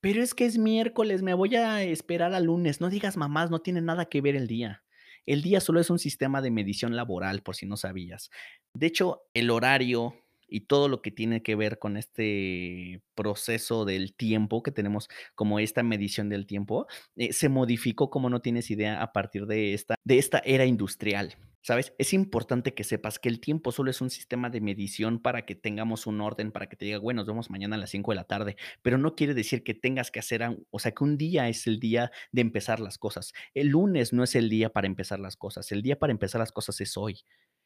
Pero 0.00 0.22
es 0.22 0.34
que 0.34 0.44
es 0.44 0.58
miércoles, 0.58 1.22
me 1.22 1.34
voy 1.34 1.54
a 1.54 1.82
esperar 1.82 2.34
al 2.34 2.44
lunes. 2.44 2.80
No 2.80 2.90
digas 2.90 3.16
mamás, 3.16 3.50
no 3.50 3.60
tiene 3.60 3.80
nada 3.80 4.06
que 4.06 4.20
ver 4.20 4.34
el 4.34 4.48
día. 4.48 4.82
El 5.24 5.42
día 5.42 5.60
solo 5.60 5.78
es 5.78 5.88
un 5.88 6.00
sistema 6.00 6.42
de 6.42 6.50
medición 6.50 6.96
laboral, 6.96 7.42
por 7.42 7.54
si 7.54 7.66
no 7.66 7.76
sabías. 7.76 8.30
De 8.74 8.86
hecho, 8.86 9.22
el 9.34 9.50
horario 9.50 10.14
y 10.50 10.62
todo 10.62 10.88
lo 10.88 11.02
que 11.02 11.10
tiene 11.10 11.42
que 11.42 11.54
ver 11.54 11.78
con 11.78 11.96
este 11.96 13.02
proceso 13.14 13.84
del 13.84 14.14
tiempo 14.14 14.62
que 14.62 14.72
tenemos 14.72 15.08
como 15.34 15.58
esta 15.58 15.82
medición 15.82 16.28
del 16.28 16.46
tiempo, 16.46 16.86
eh, 17.16 17.32
se 17.32 17.48
modificó 17.48 18.10
como 18.10 18.30
no 18.30 18.40
tienes 18.40 18.70
idea 18.70 19.02
a 19.02 19.12
partir 19.12 19.46
de 19.46 19.74
esta, 19.74 19.94
de 20.04 20.18
esta 20.18 20.40
era 20.44 20.64
industrial. 20.64 21.36
¿Sabes? 21.62 21.92
Es 21.98 22.14
importante 22.14 22.72
que 22.72 22.84
sepas 22.84 23.18
que 23.18 23.28
el 23.28 23.38
tiempo 23.38 23.70
solo 23.70 23.90
es 23.90 24.00
un 24.00 24.08
sistema 24.08 24.48
de 24.48 24.62
medición 24.62 25.20
para 25.20 25.44
que 25.44 25.54
tengamos 25.54 26.06
un 26.06 26.22
orden, 26.22 26.52
para 26.52 26.70
que 26.70 26.76
te 26.76 26.86
diga, 26.86 26.98
bueno, 26.98 27.20
nos 27.20 27.26
vemos 27.26 27.50
mañana 27.50 27.76
a 27.76 27.78
las 27.78 27.90
5 27.90 28.12
de 28.12 28.16
la 28.16 28.24
tarde, 28.24 28.56
pero 28.80 28.96
no 28.96 29.14
quiere 29.14 29.34
decir 29.34 29.62
que 29.62 29.74
tengas 29.74 30.10
que 30.10 30.20
hacer, 30.20 30.42
o 30.70 30.78
sea, 30.78 30.92
que 30.92 31.04
un 31.04 31.18
día 31.18 31.50
es 31.50 31.66
el 31.66 31.78
día 31.78 32.12
de 32.32 32.40
empezar 32.40 32.80
las 32.80 32.96
cosas. 32.96 33.34
El 33.52 33.68
lunes 33.68 34.14
no 34.14 34.24
es 34.24 34.34
el 34.36 34.48
día 34.48 34.70
para 34.70 34.86
empezar 34.86 35.20
las 35.20 35.36
cosas, 35.36 35.70
el 35.70 35.82
día 35.82 35.98
para 35.98 36.12
empezar 36.12 36.38
las 36.38 36.50
cosas 36.50 36.80
es 36.80 36.96
hoy. 36.96 37.20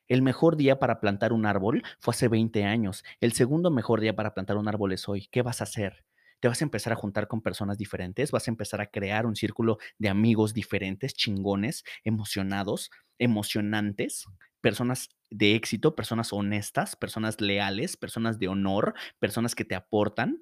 El 0.08 0.22
mejor 0.22 0.56
día 0.56 0.78
para 0.78 1.00
plantar 1.00 1.32
un 1.32 1.46
árbol 1.46 1.82
fue 1.98 2.12
hace 2.12 2.28
20 2.28 2.64
años. 2.64 3.04
El 3.20 3.32
segundo 3.32 3.70
mejor 3.70 4.00
día 4.00 4.14
para 4.14 4.34
plantar 4.34 4.56
un 4.56 4.68
árbol 4.68 4.92
es 4.92 5.08
hoy. 5.08 5.28
¿Qué 5.30 5.42
vas 5.42 5.60
a 5.60 5.64
hacer? 5.64 6.04
te 6.44 6.48
vas 6.48 6.60
a 6.60 6.64
empezar 6.66 6.92
a 6.92 6.96
juntar 6.96 7.26
con 7.26 7.40
personas 7.40 7.78
diferentes, 7.78 8.30
vas 8.30 8.46
a 8.46 8.50
empezar 8.50 8.78
a 8.82 8.90
crear 8.90 9.24
un 9.24 9.34
círculo 9.34 9.78
de 9.96 10.10
amigos 10.10 10.52
diferentes, 10.52 11.14
chingones, 11.14 11.84
emocionados, 12.04 12.90
emocionantes, 13.18 14.26
personas 14.60 15.08
de 15.30 15.54
éxito, 15.54 15.96
personas 15.96 16.34
honestas, 16.34 16.96
personas 16.96 17.40
leales, 17.40 17.96
personas 17.96 18.38
de 18.38 18.48
honor, 18.48 18.92
personas 19.18 19.54
que 19.54 19.64
te 19.64 19.74
aportan. 19.74 20.38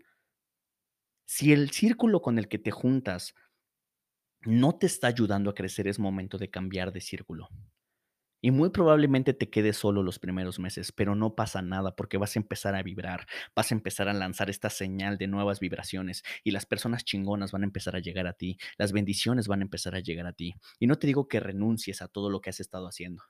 Si 1.25 1.53
el 1.53 1.71
círculo 1.71 2.21
con 2.21 2.37
el 2.37 2.49
que 2.49 2.59
te 2.59 2.73
juntas 2.73 3.37
no 4.45 4.77
te 4.77 4.87
está 4.87 5.07
ayudando 5.07 5.51
a 5.51 5.55
crecer, 5.55 5.87
es 5.87 6.01
momento 6.01 6.37
de 6.37 6.51
cambiar 6.51 6.93
de 6.93 7.01
círculo. 7.01 7.49
Y 8.45 8.51
muy 8.51 8.71
probablemente 8.71 9.35
te 9.35 9.51
quedes 9.51 9.77
solo 9.77 10.03
los 10.03 10.19
primeros 10.19 10.59
meses, 10.59 10.91
pero 10.91 11.15
no 11.15 11.37
pasa 11.37 11.63
nada 11.63 11.95
porque 11.95 12.19
vas 12.19 12.35
a 12.35 12.41
empezar 12.41 12.75
a 12.75 12.83
vibrar, 12.83 13.25
vas 13.55 13.71
a 13.71 13.75
empezar 13.77 14.09
a 14.09 14.13
lanzar 14.13 14.51
esta 14.51 14.69
señal 14.69 15.17
de 15.17 15.29
nuevas 15.29 15.61
vibraciones 15.61 16.25
y 16.43 16.51
las 16.51 16.67
personas 16.67 17.05
chingonas 17.05 17.53
van 17.53 17.63
a 17.63 17.67
empezar 17.67 17.95
a 17.95 18.01
llegar 18.01 18.27
a 18.27 18.33
ti, 18.33 18.59
las 18.79 18.91
bendiciones 18.91 19.47
van 19.47 19.61
a 19.61 19.63
empezar 19.63 19.95
a 19.95 20.01
llegar 20.01 20.27
a 20.27 20.33
ti. 20.33 20.55
Y 20.81 20.89
no 20.89 20.97
te 20.97 21.07
digo 21.07 21.29
que 21.29 21.39
renuncies 21.39 22.03
a 22.03 22.09
todo 22.09 22.31
lo 22.31 22.41
que 22.41 22.51
has 22.51 22.59
estado 22.59 22.89
haciendo. 22.89 23.23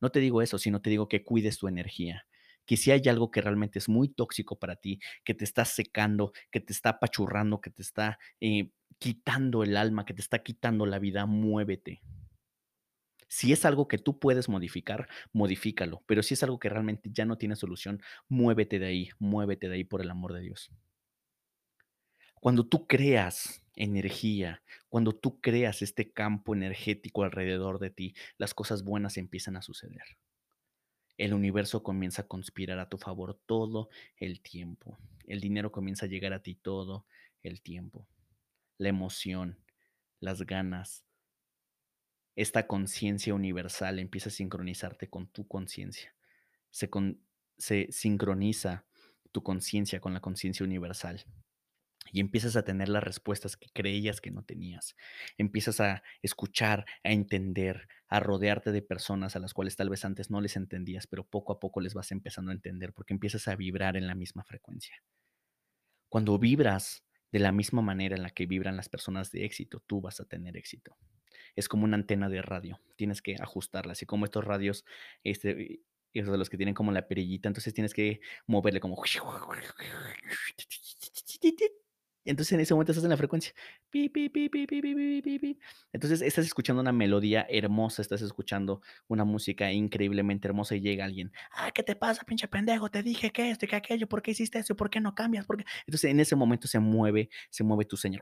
No 0.00 0.10
te 0.10 0.20
digo 0.20 0.40
eso, 0.40 0.56
sino 0.56 0.80
te 0.80 0.90
digo 0.90 1.08
que 1.08 1.24
cuides 1.24 1.58
tu 1.58 1.66
energía. 1.66 2.24
Que 2.64 2.76
si 2.76 2.92
hay 2.92 3.02
algo 3.08 3.32
que 3.32 3.40
realmente 3.40 3.80
es 3.80 3.88
muy 3.88 4.08
tóxico 4.08 4.60
para 4.60 4.76
ti, 4.76 5.00
que 5.24 5.34
te 5.34 5.44
está 5.44 5.64
secando, 5.64 6.32
que 6.52 6.60
te 6.60 6.72
está 6.72 6.90
apachurrando, 6.90 7.60
que 7.60 7.70
te 7.70 7.82
está 7.82 8.20
eh, 8.40 8.70
quitando 9.00 9.64
el 9.64 9.76
alma, 9.76 10.04
que 10.04 10.14
te 10.14 10.22
está 10.22 10.44
quitando 10.44 10.86
la 10.86 11.00
vida, 11.00 11.26
muévete 11.26 12.02
si 13.30 13.52
es 13.52 13.64
algo 13.64 13.86
que 13.86 13.96
tú 13.96 14.18
puedes 14.18 14.48
modificar, 14.48 15.08
modifícalo. 15.32 16.02
Pero 16.06 16.24
si 16.24 16.34
es 16.34 16.42
algo 16.42 16.58
que 16.58 16.68
realmente 16.68 17.10
ya 17.12 17.24
no 17.24 17.38
tiene 17.38 17.54
solución, 17.54 18.02
muévete 18.28 18.80
de 18.80 18.86
ahí, 18.86 19.10
muévete 19.20 19.68
de 19.68 19.76
ahí 19.76 19.84
por 19.84 20.00
el 20.00 20.10
amor 20.10 20.32
de 20.32 20.40
Dios. 20.40 20.72
Cuando 22.40 22.66
tú 22.66 22.88
creas 22.88 23.62
energía, 23.76 24.64
cuando 24.88 25.12
tú 25.12 25.40
creas 25.40 25.80
este 25.80 26.12
campo 26.12 26.56
energético 26.56 27.22
alrededor 27.22 27.78
de 27.78 27.90
ti, 27.90 28.14
las 28.36 28.52
cosas 28.52 28.82
buenas 28.82 29.16
empiezan 29.16 29.56
a 29.56 29.62
suceder. 29.62 30.02
El 31.16 31.32
universo 31.32 31.84
comienza 31.84 32.22
a 32.22 32.26
conspirar 32.26 32.80
a 32.80 32.88
tu 32.88 32.98
favor 32.98 33.40
todo 33.46 33.90
el 34.16 34.40
tiempo. 34.40 34.98
El 35.28 35.40
dinero 35.40 35.70
comienza 35.70 36.06
a 36.06 36.08
llegar 36.08 36.32
a 36.32 36.42
ti 36.42 36.56
todo 36.56 37.06
el 37.44 37.62
tiempo. 37.62 38.08
La 38.76 38.88
emoción, 38.88 39.60
las 40.18 40.42
ganas, 40.42 41.04
esta 42.36 42.66
conciencia 42.66 43.34
universal 43.34 43.98
empieza 43.98 44.28
a 44.28 44.32
sincronizarte 44.32 45.08
con 45.08 45.28
tu 45.28 45.46
conciencia. 45.46 46.14
Se, 46.70 46.88
se 47.58 47.88
sincroniza 47.90 48.86
tu 49.32 49.42
conciencia 49.42 50.00
con 50.00 50.14
la 50.14 50.20
conciencia 50.20 50.64
universal 50.64 51.24
y 52.12 52.20
empiezas 52.20 52.56
a 52.56 52.64
tener 52.64 52.88
las 52.88 53.04
respuestas 53.04 53.56
que 53.56 53.68
creías 53.72 54.20
que 54.20 54.30
no 54.30 54.42
tenías. 54.42 54.96
Empiezas 55.38 55.80
a 55.80 56.02
escuchar, 56.22 56.86
a 57.04 57.10
entender, 57.10 57.88
a 58.08 58.20
rodearte 58.20 58.72
de 58.72 58.82
personas 58.82 59.36
a 59.36 59.38
las 59.38 59.54
cuales 59.54 59.76
tal 59.76 59.90
vez 59.90 60.04
antes 60.04 60.30
no 60.30 60.40
les 60.40 60.56
entendías, 60.56 61.06
pero 61.06 61.24
poco 61.24 61.52
a 61.52 61.60
poco 61.60 61.80
les 61.80 61.94
vas 61.94 62.10
empezando 62.10 62.50
a 62.50 62.54
entender 62.54 62.92
porque 62.92 63.14
empiezas 63.14 63.46
a 63.48 63.56
vibrar 63.56 63.96
en 63.96 64.06
la 64.06 64.14
misma 64.14 64.44
frecuencia. 64.44 65.02
Cuando 66.08 66.38
vibras 66.38 67.04
de 67.30 67.38
la 67.38 67.52
misma 67.52 67.82
manera 67.82 68.16
en 68.16 68.22
la 68.22 68.30
que 68.30 68.46
vibran 68.46 68.76
las 68.76 68.88
personas 68.88 69.30
de 69.30 69.44
éxito, 69.44 69.80
tú 69.86 70.00
vas 70.00 70.20
a 70.20 70.24
tener 70.24 70.56
éxito 70.56 70.96
es 71.60 71.68
como 71.68 71.84
una 71.84 71.96
antena 71.96 72.28
de 72.28 72.42
radio, 72.42 72.80
tienes 72.96 73.22
que 73.22 73.36
ajustarla, 73.40 73.92
así 73.92 74.06
como 74.06 74.24
estos 74.24 74.44
radios, 74.44 74.84
este, 75.22 75.80
esos 76.12 76.32
de 76.32 76.38
los 76.38 76.50
que 76.50 76.56
tienen 76.56 76.74
como 76.74 76.92
la 76.92 77.06
perillita, 77.06 77.48
entonces 77.48 77.72
tienes 77.72 77.94
que 77.94 78.20
moverle 78.46 78.80
como... 78.80 79.00
Entonces 82.24 82.52
en 82.52 82.60
ese 82.60 82.74
momento 82.74 82.92
estás 82.92 83.04
en 83.04 83.10
la 83.10 83.16
frecuencia. 83.16 83.52
Entonces 85.92 86.20
estás 86.20 86.44
escuchando 86.44 86.82
una 86.82 86.92
melodía 86.92 87.46
hermosa, 87.48 88.02
estás 88.02 88.20
escuchando 88.22 88.82
una 89.08 89.24
música 89.24 89.72
increíblemente 89.72 90.46
hermosa 90.46 90.76
y 90.76 90.80
llega 90.80 91.04
alguien. 91.04 91.32
Ah, 91.52 91.70
¿qué 91.72 91.82
te 91.82 91.96
pasa, 91.96 92.22
pinche 92.24 92.46
pendejo? 92.46 92.90
Te 92.90 93.02
dije 93.02 93.30
que 93.30 93.50
esto 93.50 93.64
y 93.64 93.68
que 93.68 93.76
aquello, 93.76 94.06
¿por 94.06 94.22
qué 94.22 94.32
hiciste 94.32 94.58
eso? 94.58 94.76
¿Por 94.76 94.90
qué 94.90 95.00
no 95.00 95.14
cambias? 95.14 95.46
¿Por 95.46 95.64
Entonces 95.86 96.10
en 96.10 96.20
ese 96.20 96.36
momento 96.36 96.68
se 96.68 96.78
mueve, 96.78 97.30
se 97.48 97.64
mueve 97.64 97.86
tu 97.86 97.96
señor 97.96 98.20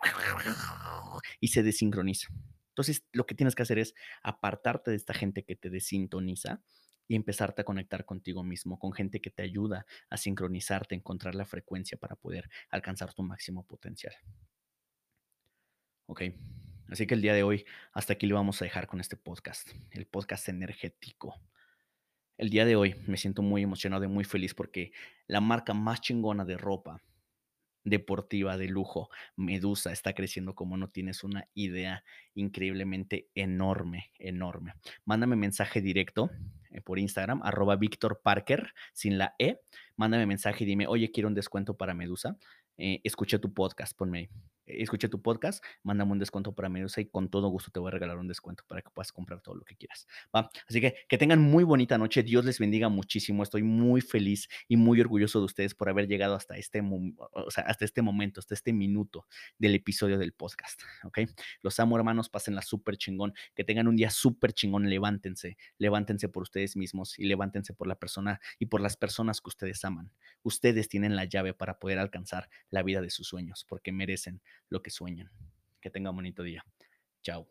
y 1.41 1.49
se 1.49 1.63
desincroniza. 1.63 2.29
Entonces, 2.79 3.05
lo 3.11 3.27
que 3.27 3.35
tienes 3.35 3.57
que 3.57 3.63
hacer 3.63 3.81
es 3.81 3.93
apartarte 4.23 4.93
de 4.93 4.97
esta 4.97 5.13
gente 5.13 5.45
que 5.45 5.57
te 5.57 5.69
desintoniza 5.69 6.63
y 7.09 7.17
empezarte 7.17 7.63
a 7.63 7.65
conectar 7.65 8.05
contigo 8.05 8.45
mismo, 8.45 8.79
con 8.79 8.93
gente 8.93 9.21
que 9.21 9.31
te 9.31 9.43
ayuda 9.43 9.85
a 10.09 10.17
sincronizarte, 10.17 10.95
encontrar 10.95 11.35
la 11.35 11.45
frecuencia 11.45 11.99
para 11.99 12.15
poder 12.15 12.49
alcanzar 12.71 13.13
tu 13.15 13.25
máximo 13.25 13.67
potencial. 13.67 14.15
Ok, 16.07 16.23
así 16.89 17.09
que 17.09 17.15
el 17.15 17.21
día 17.23 17.35
de 17.35 17.43
hoy, 17.43 17.65
hasta 17.93 18.13
aquí 18.13 18.29
lo 18.29 18.37
vamos 18.37 18.63
a 18.63 18.65
dejar 18.65 18.87
con 18.87 19.01
este 19.01 19.17
podcast, 19.17 19.71
el 19.91 20.07
podcast 20.07 20.49
energético. 20.49 21.35
El 22.37 22.49
día 22.49 22.65
de 22.65 22.77
hoy 22.77 22.95
me 23.09 23.17
siento 23.17 23.43
muy 23.43 23.65
emocionado 23.65 24.05
y 24.05 24.09
muy 24.09 24.23
feliz 24.23 24.55
porque 24.55 24.93
la 25.27 25.41
marca 25.41 25.75
más 25.75 26.01
chingona 26.01 26.45
de 26.45 26.57
ropa 26.57 27.03
deportiva 27.89 28.57
de 28.57 28.69
lujo. 28.69 29.11
Medusa 29.37 29.93
está 29.93 30.13
creciendo 30.13 30.55
como 30.55 30.77
no 30.77 30.89
tienes 30.89 31.25
una 31.25 31.49
idea 31.55 32.05
increíblemente 32.35 33.29
enorme, 33.35 34.11
enorme. 34.19 34.75
Mándame 35.05 35.37
mensaje 35.37 35.81
directo 35.81 36.31
eh, 36.71 36.81
por 36.81 36.99
Instagram, 36.99 37.41
arroba 37.43 37.77
Víctor 37.77 38.21
Parker, 38.23 38.73
sin 38.93 39.19
la 39.19 39.35
E. 39.39 39.61
Mándame 39.97 40.27
mensaje 40.27 40.65
y 40.65 40.67
dime, 40.67 40.87
oye, 40.87 41.11
quiero 41.11 41.29
un 41.29 41.35
descuento 41.35 41.77
para 41.77 41.95
Medusa. 41.95 42.37
Eh, 42.77 43.01
escuché 43.05 43.39
tu 43.39 43.53
podcast, 43.53 43.97
ponme 43.97 44.19
ahí 44.19 44.29
escuché 44.69 45.09
tu 45.09 45.23
podcast, 45.23 45.65
mándame 45.83 46.13
un 46.13 46.19
descuento 46.19 46.55
para 46.55 46.69
Medusa 46.69 47.01
y 47.01 47.07
con 47.07 47.29
todo 47.29 47.49
gusto 47.49 47.71
te 47.71 47.81
voy 47.81 47.89
a 47.89 47.93
regalar 47.93 48.19
un 48.19 48.29
descuento 48.29 48.65
para 48.67 48.83
que 48.83 48.91
puedas 48.91 49.13
comprar 49.13 49.41
todo 49.41 49.55
lo 49.55 49.65
que 49.65 49.77
quieras. 49.77 50.07
Así 50.33 50.81
que 50.81 50.95
que 51.09 51.19
tengan 51.19 51.41
muy 51.41 51.65
bonita 51.65 51.99
noche, 51.99 52.23
Dios 52.23 52.45
les 52.45 52.59
bendiga 52.59 52.89
muchísimo, 52.89 53.43
estoy 53.43 53.63
muy 53.63 54.01
feliz 54.01 54.49
y 54.69 54.77
muy 54.77 55.01
orgulloso 55.01 55.39
de 55.39 55.47
ustedes 55.47 55.75
por 55.75 55.89
haber 55.89 56.07
llegado 56.07 56.35
hasta 56.35 56.57
este, 56.57 56.81
o 56.81 57.51
sea, 57.51 57.65
hasta 57.65 57.85
este 57.85 58.03
momento, 58.03 58.41
hasta 58.41 58.55
este 58.55 58.73
minuto 58.73 59.27
del 59.59 59.75
episodio 59.75 60.19
del 60.19 60.33
podcast, 60.33 60.83
¿ok? 61.05 61.21
Los 61.63 61.79
amo 61.81 61.97
hermanos, 61.97 62.29
pásenla 62.29 62.63
súper 62.63 62.97
chingón, 62.97 63.35
que 63.55 63.65
tengan 63.65 63.89
un 63.89 63.97
día 63.97 64.11
súper 64.11 64.53
chingón, 64.53 64.89
levántense, 64.89 65.57
levántense 65.79 66.29
por 66.29 66.43
ustedes 66.43 66.77
mismos 66.77 67.19
y 67.19 67.25
levántense 67.25 67.75
por 67.75 67.87
la 67.87 67.99
persona 67.99 68.41
y 68.59 68.67
por 68.67 68.81
las 68.81 68.97
personas 68.97 69.41
que 69.41 69.49
ustedes 69.49 69.85
aman. 69.85 70.11
Ustedes 70.43 70.89
tienen 70.89 71.17
la 71.17 71.25
llave 71.25 71.55
para 71.55 71.79
poder 71.79 71.99
alcanzar 71.99 72.49
la 72.71 72.83
vida 72.83 73.01
de 73.01 73.11
sus 73.11 73.29
sueños, 73.29 73.65
porque 73.69 73.93
merecen 73.93 74.41
lo 74.69 74.83
que 74.83 74.91
sueñan. 74.91 75.31
Que 75.81 75.91
tengan 75.91 76.15
bonito 76.15 76.43
día. 76.43 76.65
Chao. 77.23 77.49